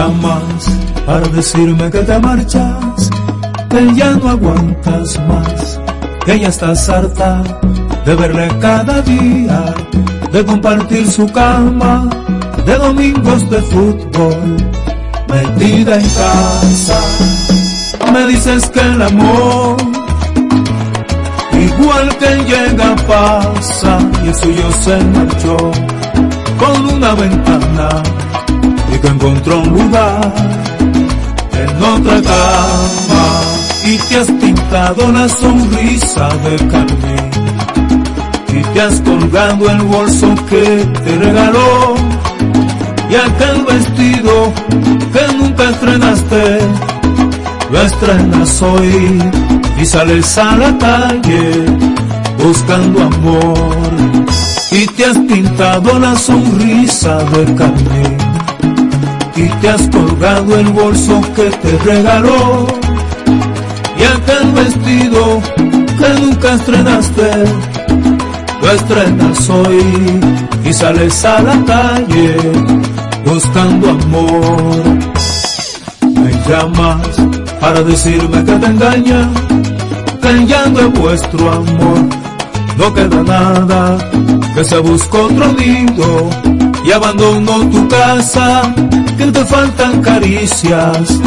Llamas 0.01 0.65
para 1.05 1.27
decirme 1.27 1.89
que 1.91 1.99
te 1.99 2.17
marchas, 2.19 3.09
que 3.69 3.93
ya 3.93 4.11
no 4.11 4.29
aguantas 4.29 5.19
más, 5.27 5.79
que 6.25 6.39
ya 6.39 6.47
estás 6.47 6.89
harta 6.89 7.43
de 8.05 8.15
verle 8.15 8.47
cada 8.59 9.01
día, 9.01 9.75
de 10.31 10.45
compartir 10.45 11.07
su 11.07 11.25
cama, 11.31 12.09
de 12.65 12.75
domingos 12.77 13.47
de 13.49 13.61
fútbol, 13.61 14.57
metida 15.29 15.95
en 15.99 16.09
casa. 16.21 16.99
Me 18.11 18.25
dices 18.27 18.69
que 18.69 18.81
el 18.81 19.01
amor, 19.01 19.77
igual 21.53 22.17
que 22.17 22.31
llega, 22.51 22.95
pasa, 23.07 23.99
y 24.23 24.27
el 24.29 24.35
suyo 24.35 24.71
se 24.83 24.97
marchó 25.15 25.57
con 26.59 26.95
una 26.95 27.13
ventana 27.13 28.20
y 28.93 28.99
que 28.99 29.07
encontró 29.07 29.61
un 29.61 29.69
lugar 29.69 30.33
en 31.53 31.83
otra 31.83 32.21
cama 32.21 33.01
y 33.85 33.97
te 33.97 34.17
has 34.17 34.27
pintado 34.27 35.11
la 35.11 35.27
sonrisa 35.27 36.29
de 36.43 36.55
carmín. 36.67 37.31
Y 38.53 38.61
te 38.73 38.81
has 38.81 38.99
colgado 39.01 39.69
el 39.69 39.81
bolso 39.83 40.35
que 40.49 40.85
te 41.03 41.17
regaló 41.17 41.95
y 43.09 43.15
aquel 43.15 43.65
vestido 43.65 44.53
que 45.13 45.37
nunca 45.37 45.69
estrenaste. 45.69 46.59
Lo 47.71 47.81
estrenas 47.81 48.61
hoy 48.61 49.21
y 49.81 49.85
sales 49.85 50.37
a 50.37 50.57
la 50.57 50.77
calle 50.77 51.65
buscando 52.37 53.03
amor. 53.03 53.91
Y 54.71 54.85
te 54.87 55.05
has 55.05 55.17
pintado 55.17 55.99
la 55.99 56.15
sonrisa 56.15 57.17
de 57.23 57.55
carne 57.55 58.10
y 59.41 59.49
te 59.61 59.69
has 59.69 59.87
colgado 59.87 60.55
el 60.57 60.67
bolso 60.69 61.21
que 61.35 61.49
te 61.49 61.77
regaló. 61.79 62.67
Y 63.97 64.03
aquel 64.03 64.51
vestido 64.51 65.41
que 65.99 66.21
nunca 66.21 66.53
estrenaste 66.53 67.31
lo 68.61 68.71
estrenas 68.71 69.49
hoy 69.49 70.19
y 70.63 70.73
sales 70.73 71.25
a 71.25 71.41
la 71.41 71.65
calle 71.65 72.35
buscando 73.25 73.89
amor. 73.89 74.83
Me 76.01 76.31
llamas 76.47 77.07
para 77.59 77.81
decirme 77.81 78.43
que 78.43 78.53
te 78.53 78.65
engaña 78.65 79.29
que 80.21 80.45
ya 80.45 80.65
vuestro 80.99 81.51
amor. 81.51 81.99
No 82.77 82.93
queda 82.93 83.23
nada 83.23 83.97
que 84.55 84.63
se 84.63 84.77
buscó 84.77 85.23
otro 85.23 85.53
nido 85.53 86.29
y 86.85 86.91
abandonó 86.91 87.69
tu 87.69 87.87
casa, 87.87 88.73
que 89.21 89.31
te 89.31 89.45
faltan 89.45 90.01
caricias 90.01 91.19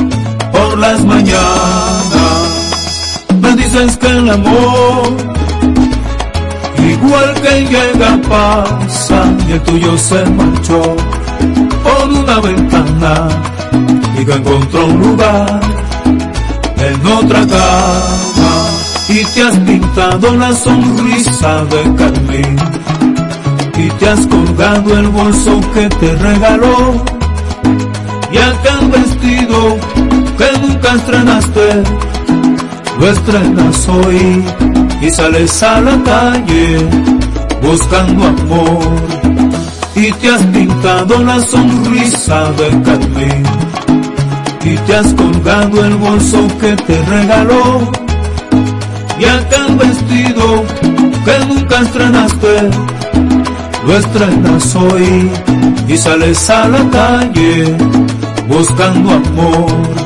por 0.50 0.78
las 0.78 1.04
mañanas. 1.04 2.40
Me 3.40 3.54
dices 3.54 3.96
que 3.98 4.08
el 4.08 4.30
amor, 4.30 5.16
igual 6.92 7.34
que 7.42 7.54
llega, 7.72 8.20
pasa 8.28 9.20
y 9.48 9.52
el 9.52 9.60
tuyo 9.60 9.96
se 9.96 10.24
marchó 10.26 10.82
por 11.84 12.08
una 12.08 12.40
ventana 12.40 13.28
y 14.18 14.24
que 14.24 14.32
encontró 14.32 14.86
un 14.86 15.00
lugar 15.00 15.60
en 16.78 17.06
otra 17.06 17.46
cama 17.46 18.66
y 19.08 19.24
te 19.24 19.42
has 19.42 19.56
pintado 19.58 20.36
la 20.36 20.52
sonrisa 20.52 21.64
de 21.66 21.94
carmín 21.94 22.56
y 23.76 23.88
te 23.98 24.08
has 24.08 24.26
colgado 24.26 24.98
el 24.98 25.08
bolso 25.08 25.60
que 25.72 25.88
te 25.88 26.16
regaló 26.16 27.13
y 28.34 28.38
aquel 28.38 28.88
vestido 28.90 29.76
que 30.36 30.58
nunca 30.60 30.94
estrenaste 30.94 31.82
lo 32.98 33.10
estrenas 33.10 33.88
hoy 33.88 34.44
y 35.00 35.10
sales 35.10 35.62
a 35.62 35.80
la 35.80 36.02
calle 36.02 36.78
buscando 37.62 38.24
amor. 38.24 38.94
Y 39.94 40.10
te 40.12 40.28
has 40.28 40.42
pintado 40.46 41.22
la 41.22 41.40
sonrisa 41.40 42.50
de 42.52 42.68
carmín 42.82 43.44
y 44.64 44.76
te 44.78 44.96
has 44.96 45.14
colgado 45.14 45.84
el 45.84 45.94
bolso 45.94 46.48
que 46.60 46.74
te 46.74 47.02
regaló. 47.04 47.92
Y 49.20 49.24
aquel 49.24 49.76
vestido 49.76 50.64
que 51.24 51.46
nunca 51.46 51.80
estrenaste 51.80 52.70
lo 53.86 53.96
estrenas 53.96 54.74
hoy 54.74 55.30
y 55.86 55.96
sales 55.96 56.50
a 56.50 56.68
la 56.68 56.90
calle 56.90 57.76
buscando 58.46 59.10
amor. 59.10 60.03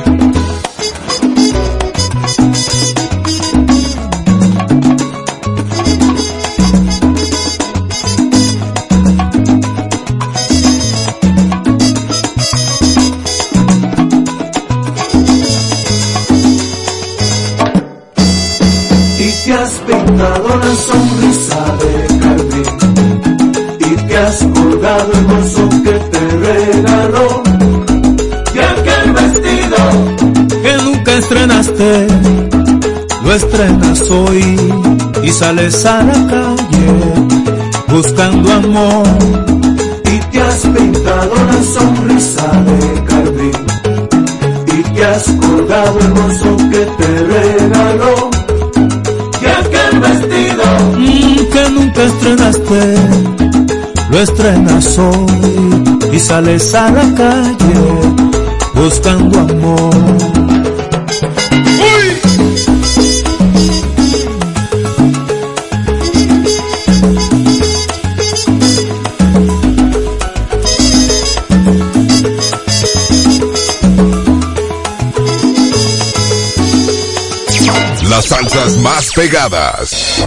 Estrenas 33.39 34.01
hoy 34.11 34.43
y 35.23 35.29
sales 35.29 35.85
a 35.85 36.03
la 36.03 36.19
calle 36.27 36.87
buscando 37.87 38.51
amor 38.51 39.07
y 40.11 40.19
te 40.31 40.41
has 40.41 40.61
pintado 40.75 41.33
la 41.51 41.63
sonrisa 41.75 42.47
de 42.67 42.79
jardín 43.07 43.57
y 44.77 44.83
te 44.93 45.05
has 45.05 45.23
colgado 45.43 45.99
el 45.99 46.11
bolso 46.19 46.57
que 46.71 46.83
te 46.99 47.09
regaló 47.33 48.29
y 49.41 49.45
aquel 49.61 49.99
vestido 49.99 50.65
mm, 50.97 51.49
que 51.53 51.69
nunca 51.75 52.03
estrenaste 52.03 52.81
lo 54.11 54.19
estrenas 54.19 54.97
hoy 54.97 56.11
y 56.11 56.19
sales 56.19 56.73
a 56.73 56.89
la 56.91 57.13
calle 57.15 57.79
buscando 58.73 59.39
amor. 59.39 60.48
Más 78.81 79.11
pegadas. 79.13 80.23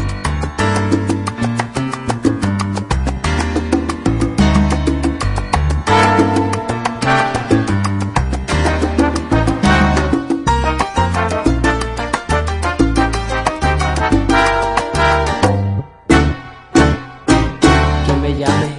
que 18.07 18.13
me 18.21 18.37
llame 18.37 18.77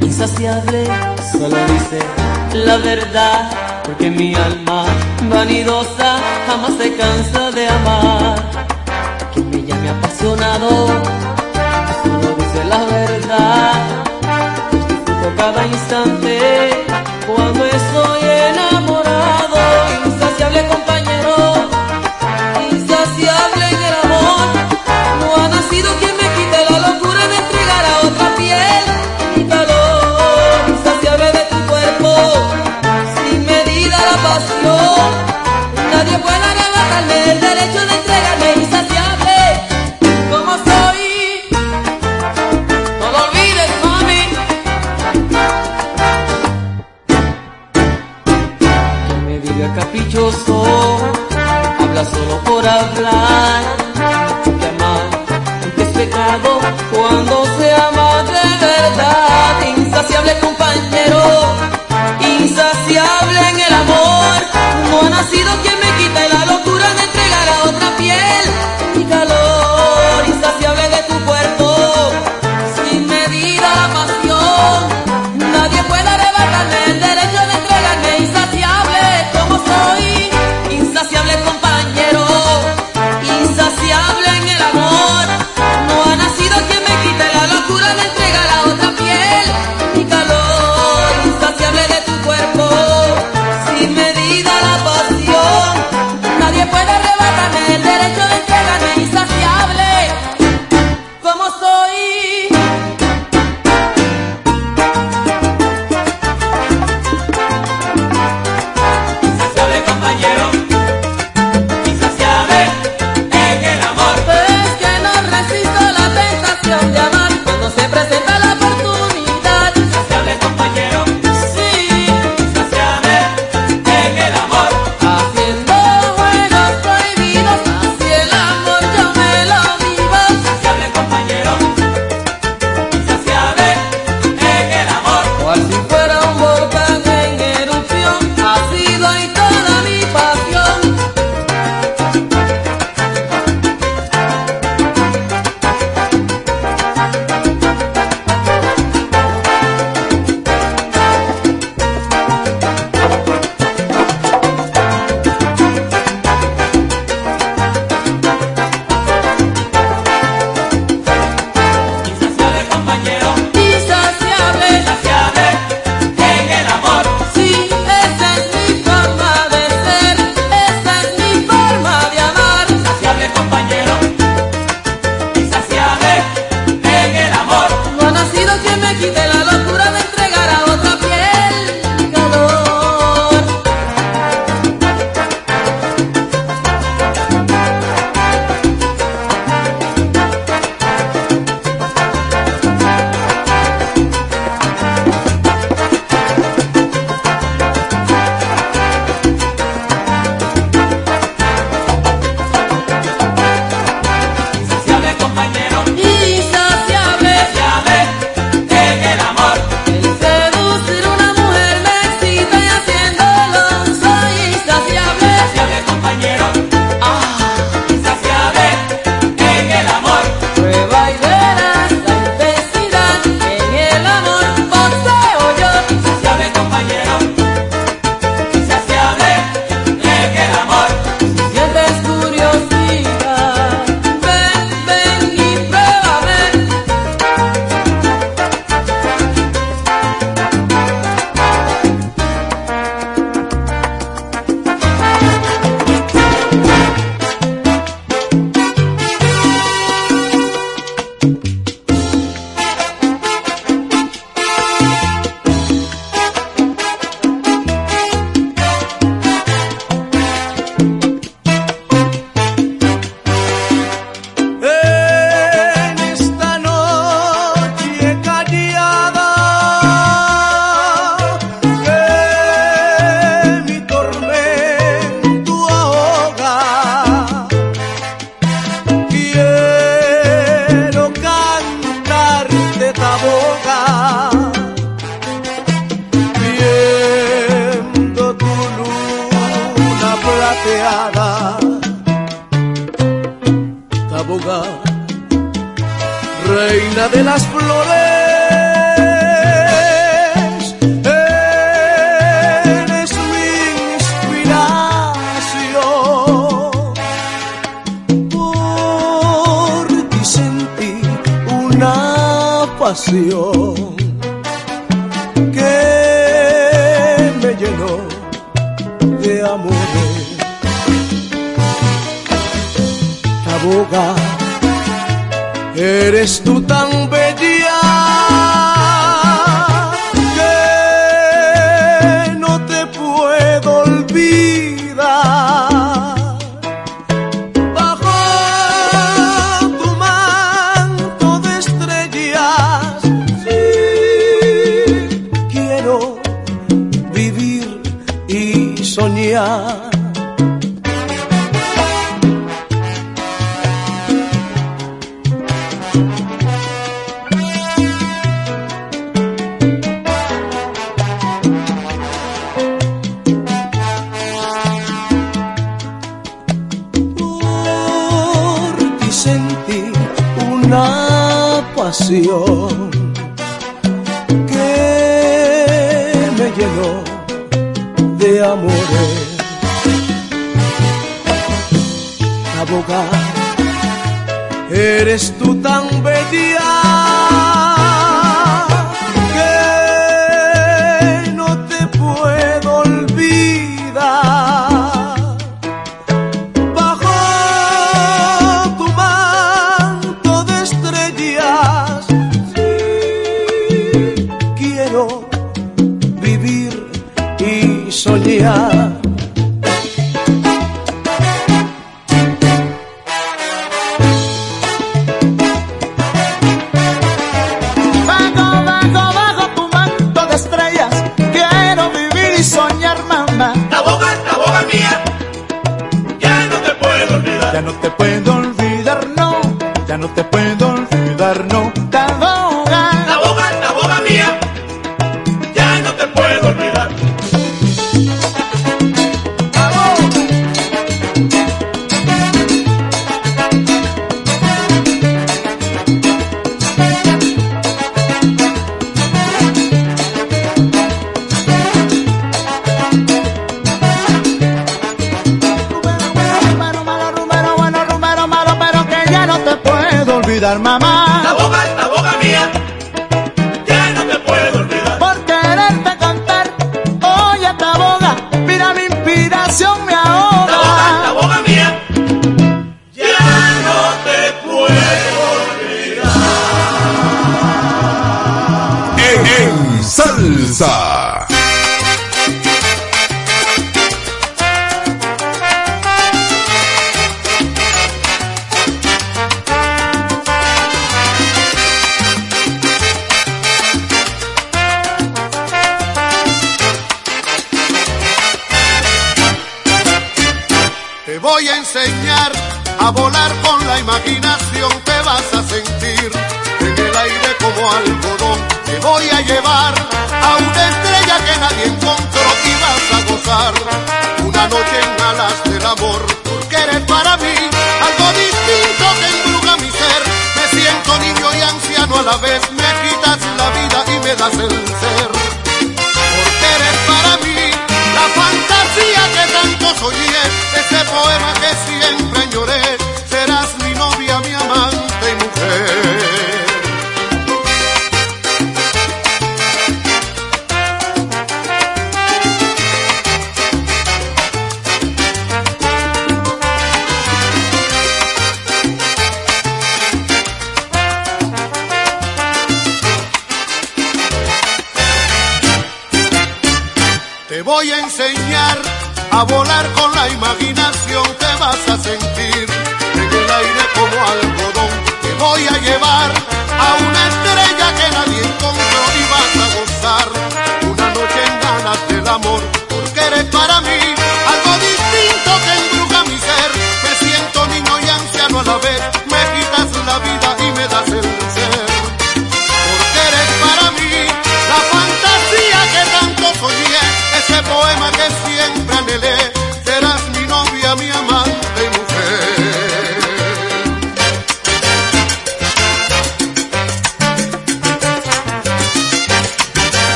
insaciable, 0.00 0.86
solo 1.32 1.56
dice 1.68 2.00
la 2.52 2.78
verdad, 2.78 3.50
porque 3.84 4.10
mi 4.10 4.34
alma 4.34 4.86
vanidosa 5.30 6.18
jamás 6.48 6.72
se 6.78 6.96
cansa 6.96 7.15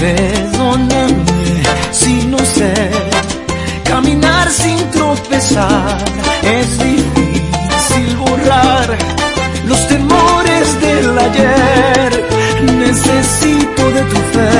Perdóname 0.00 1.62
si 1.92 2.24
no 2.24 2.38
sé 2.38 2.72
caminar 3.84 4.48
sin 4.50 4.78
tropezar. 4.90 5.98
Es 6.42 6.78
difícil 6.78 8.16
borrar 8.16 8.96
los 9.66 9.88
temores 9.88 10.80
del 10.80 11.18
ayer. 11.18 12.10
Necesito 12.78 13.82
de 13.96 14.02
tu 14.12 14.16
fe 14.32 14.50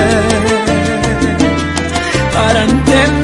para 2.35 2.65
entender 2.65 3.20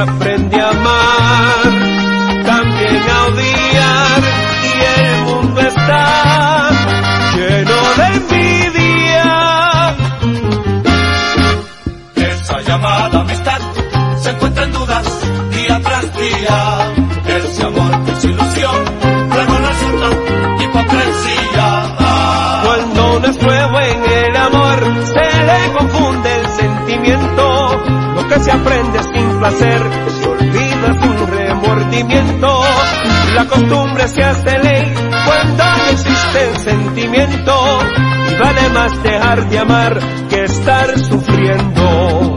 aprende 0.00 0.60
a 0.60 0.70
amar, 0.70 1.64
también 2.46 3.02
a 3.10 3.26
odiar 3.26 4.22
y 4.62 5.00
el 5.00 5.22
mundo 5.24 5.60
está 5.60 6.70
lleno 7.34 7.78
de 7.98 8.06
envidia. 8.16 9.28
Esa 12.16 12.60
llamada 12.62 13.20
amistad 13.20 13.60
se 14.22 14.30
encuentra 14.30 14.64
en 14.64 14.72
dudas 14.72 15.06
día 15.50 15.80
tras 15.82 16.16
día. 16.16 16.92
Ese 17.26 17.62
amor 17.64 17.92
es 18.08 18.24
ilusión, 18.24 18.84
luego 19.34 19.58
resulta 19.68 20.08
hipocresía. 20.64 21.66
Cuando 22.64 23.20
no 23.20 23.26
es 23.26 23.42
nuevo 23.42 23.80
en 23.80 24.04
el 24.12 24.36
amor, 24.36 24.78
se 25.04 25.44
le 25.44 25.72
confunde 25.76 26.36
el 26.40 26.46
sentimiento. 26.48 27.82
Lo 28.14 28.28
que 28.28 28.40
se 28.40 28.50
aprende 28.50 29.02
sin 29.02 29.09
placer, 29.40 29.80
se 30.20 30.28
olvida 30.28 31.00
sin 31.00 31.26
remordimiento. 31.26 32.62
La 33.34 33.46
costumbre 33.46 34.06
se 34.08 34.22
hace 34.22 34.58
ley 34.58 34.94
cuando 35.24 35.64
no 35.64 35.84
existe 35.90 36.50
el 36.50 36.56
sentimiento. 36.58 37.54
Y 38.30 38.34
vale 38.38 38.68
más 38.68 39.02
dejar 39.02 39.48
de 39.48 39.58
amar 39.58 39.98
que 40.28 40.44
estar 40.44 40.98
sufriendo. 40.98 42.36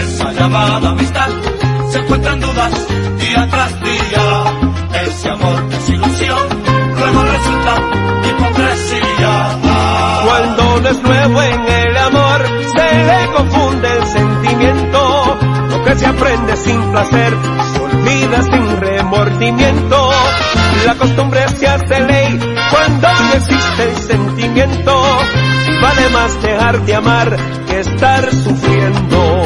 Esa 0.00 0.32
llamada 0.32 0.90
amistad 0.90 1.28
se 1.90 1.98
encuentra 1.98 2.32
en 2.34 2.40
dudas 2.40 2.86
día 3.18 3.48
tras 3.50 3.80
día. 3.80 4.44
Ese 5.06 5.28
amor 5.28 5.68
que 5.68 5.76
es 5.76 5.88
ilusión, 5.88 6.48
luego 6.98 7.22
resulta 7.22 7.74
hipocresía. 8.28 9.58
Cuando 10.24 10.80
no 10.80 10.88
es 10.88 11.02
nuevo 11.02 11.17
Que 15.84 15.94
se 15.94 16.06
aprende 16.06 16.56
sin 16.56 16.90
placer, 16.90 17.36
se 17.72 17.80
olvida 17.80 18.42
sin 18.42 18.80
remordimiento. 18.80 20.10
La 20.86 20.94
costumbre 20.94 21.48
se 21.58 21.66
hace 21.66 22.00
ley 22.00 22.38
cuando 22.70 23.08
no 23.08 23.32
existe 23.34 23.90
el 23.90 23.96
sentimiento. 23.96 25.02
Vale 25.80 26.08
más 26.10 26.42
dejar 26.42 26.80
de 26.84 26.94
amar 26.94 27.36
que 27.66 27.80
estar 27.80 28.30
sufriendo. 28.32 29.37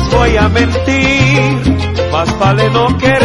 Les 0.00 0.14
voy 0.14 0.36
a 0.36 0.48
mentir, 0.48 2.08
más 2.12 2.38
vale 2.38 2.70
no 2.70 2.96
que 2.98 3.19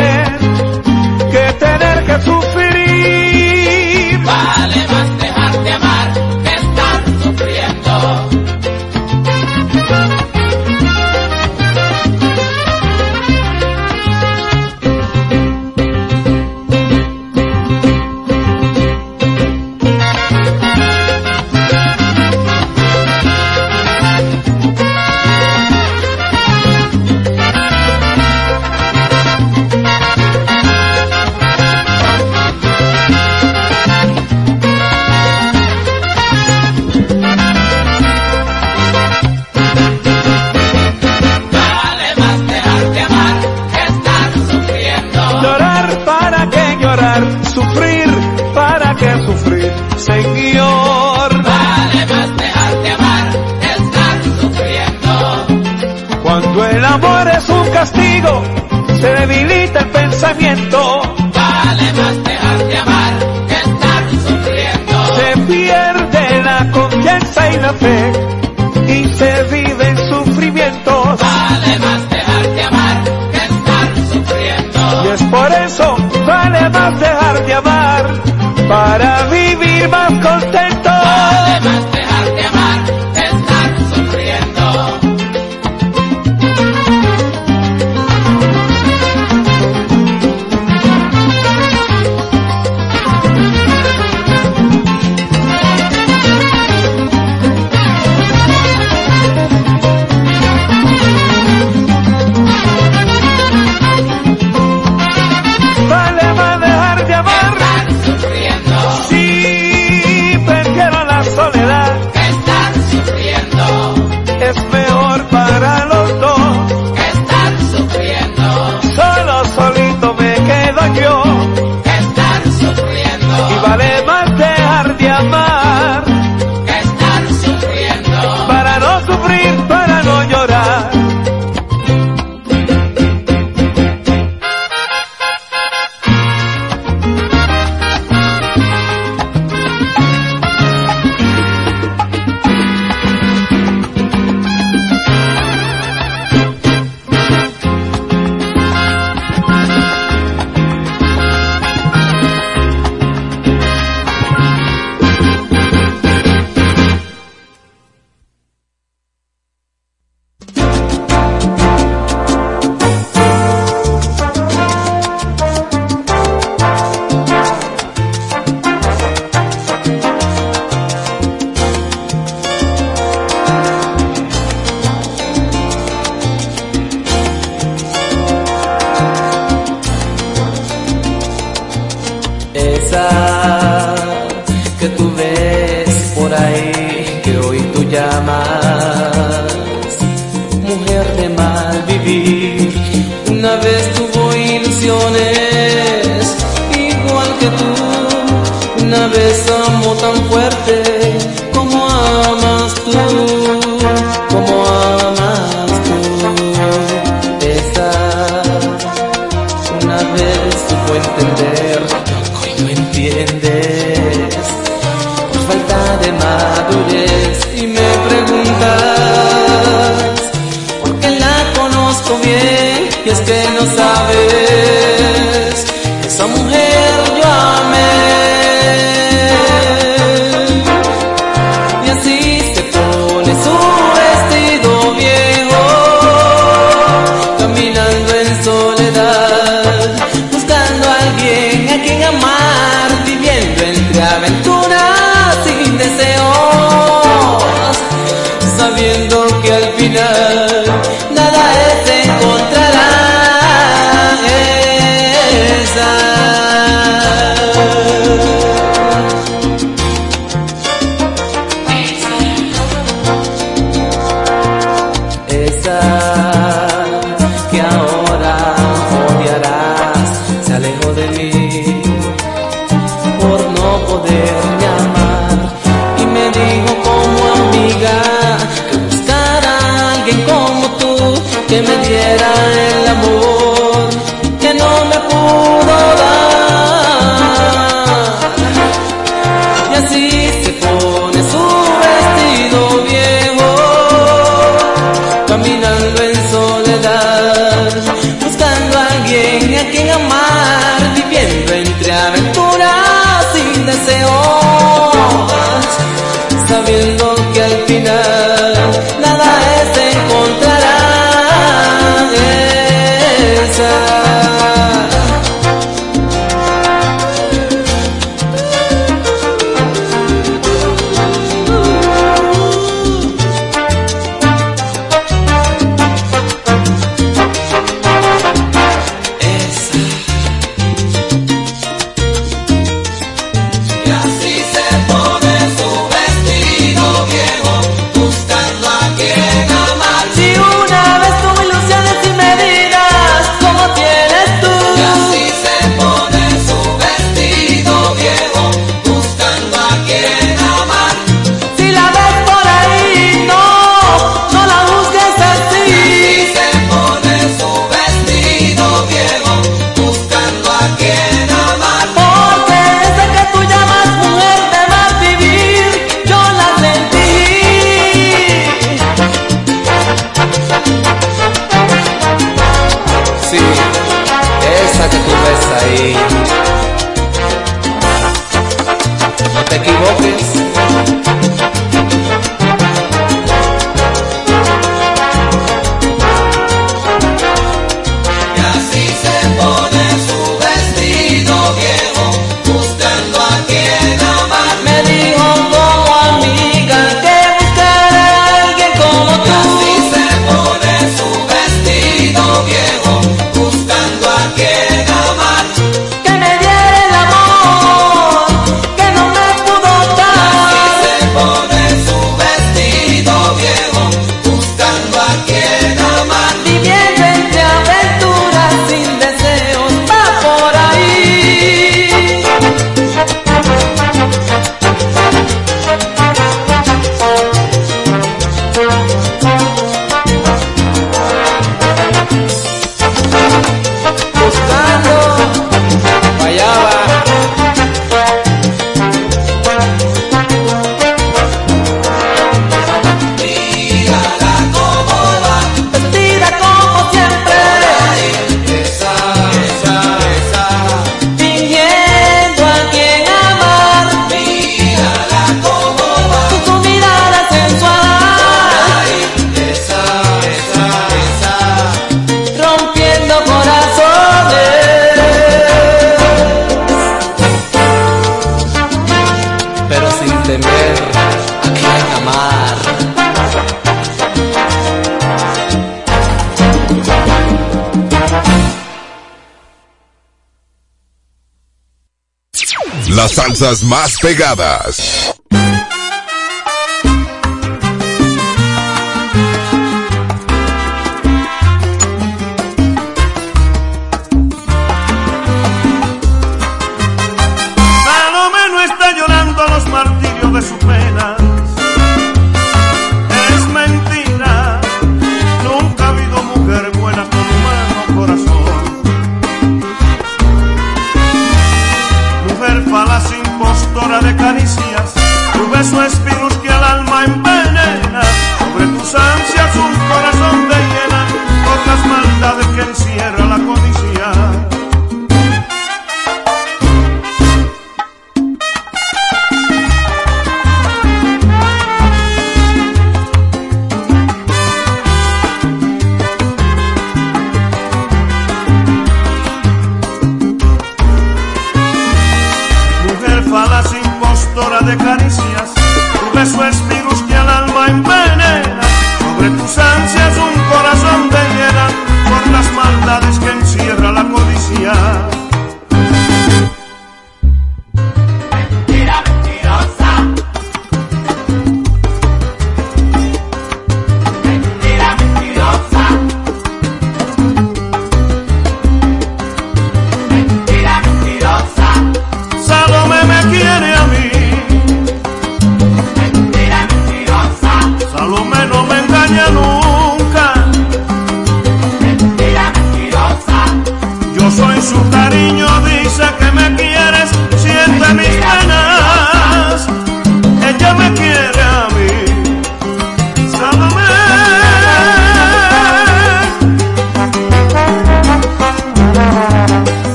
Más 483.63 483.97
pegadas. 484.01 485.14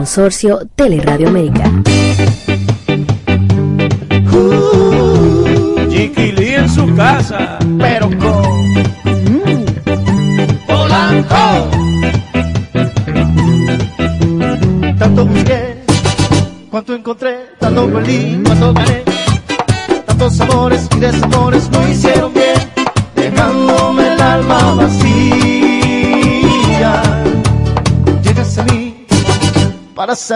Consorcio 0.00 0.66
Teleradio 0.74 1.28
América. 1.28 1.64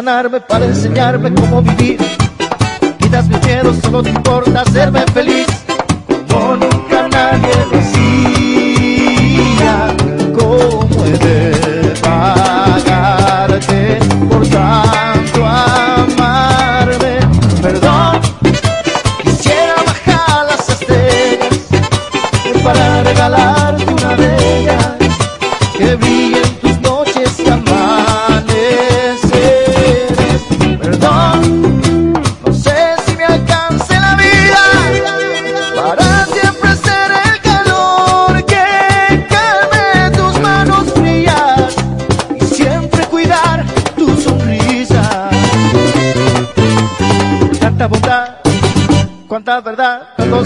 para 0.04 0.66
enseñarme 0.66 1.32
cómo 1.32 1.62
vivir. 1.62 1.98
Quitas 2.98 3.26
mis 3.26 3.42
miedos, 3.42 3.76
solo 3.82 4.02
te 4.02 4.10
importa 4.10 4.60
hacerme 4.60 5.00
feliz. 5.14 5.33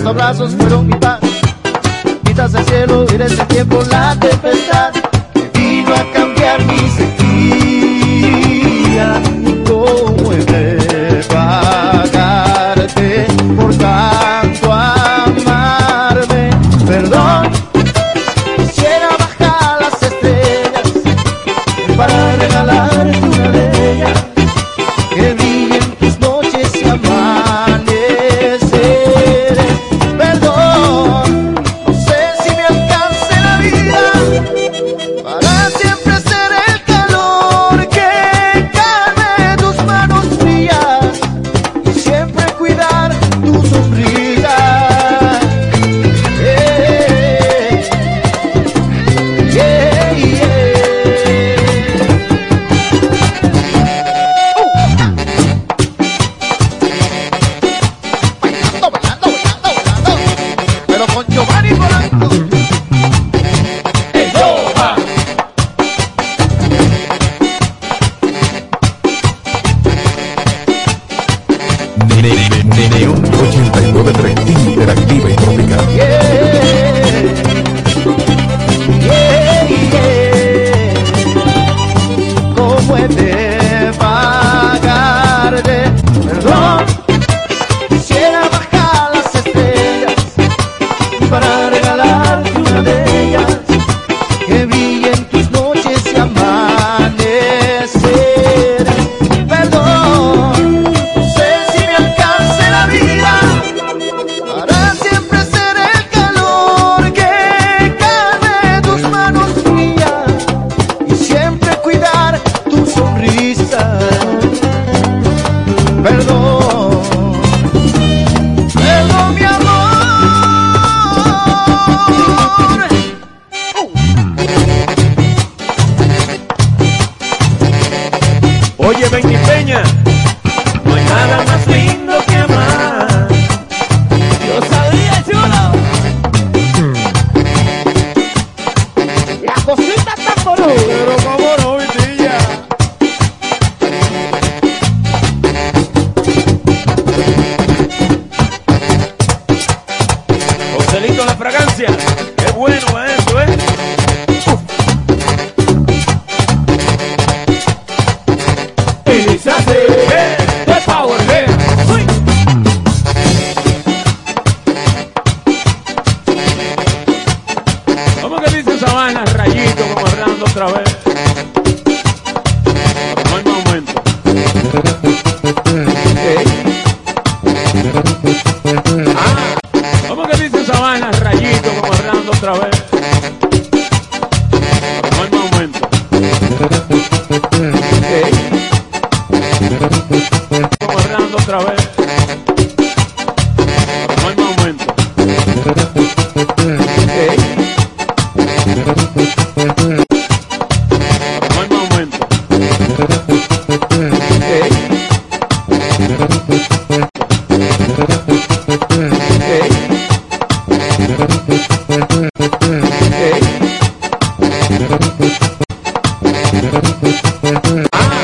abrazos 0.08 0.54
fueron 0.54 0.86
mi 0.86 0.94
paz. 0.94 1.20
Quitas 2.24 2.54
el 2.54 2.64
cielo 2.64 3.04
y 3.10 3.14
en 3.14 3.22
ese 3.22 3.44
tiempo 3.46 3.82
la 3.90 4.18
tempestad. 4.18 5.07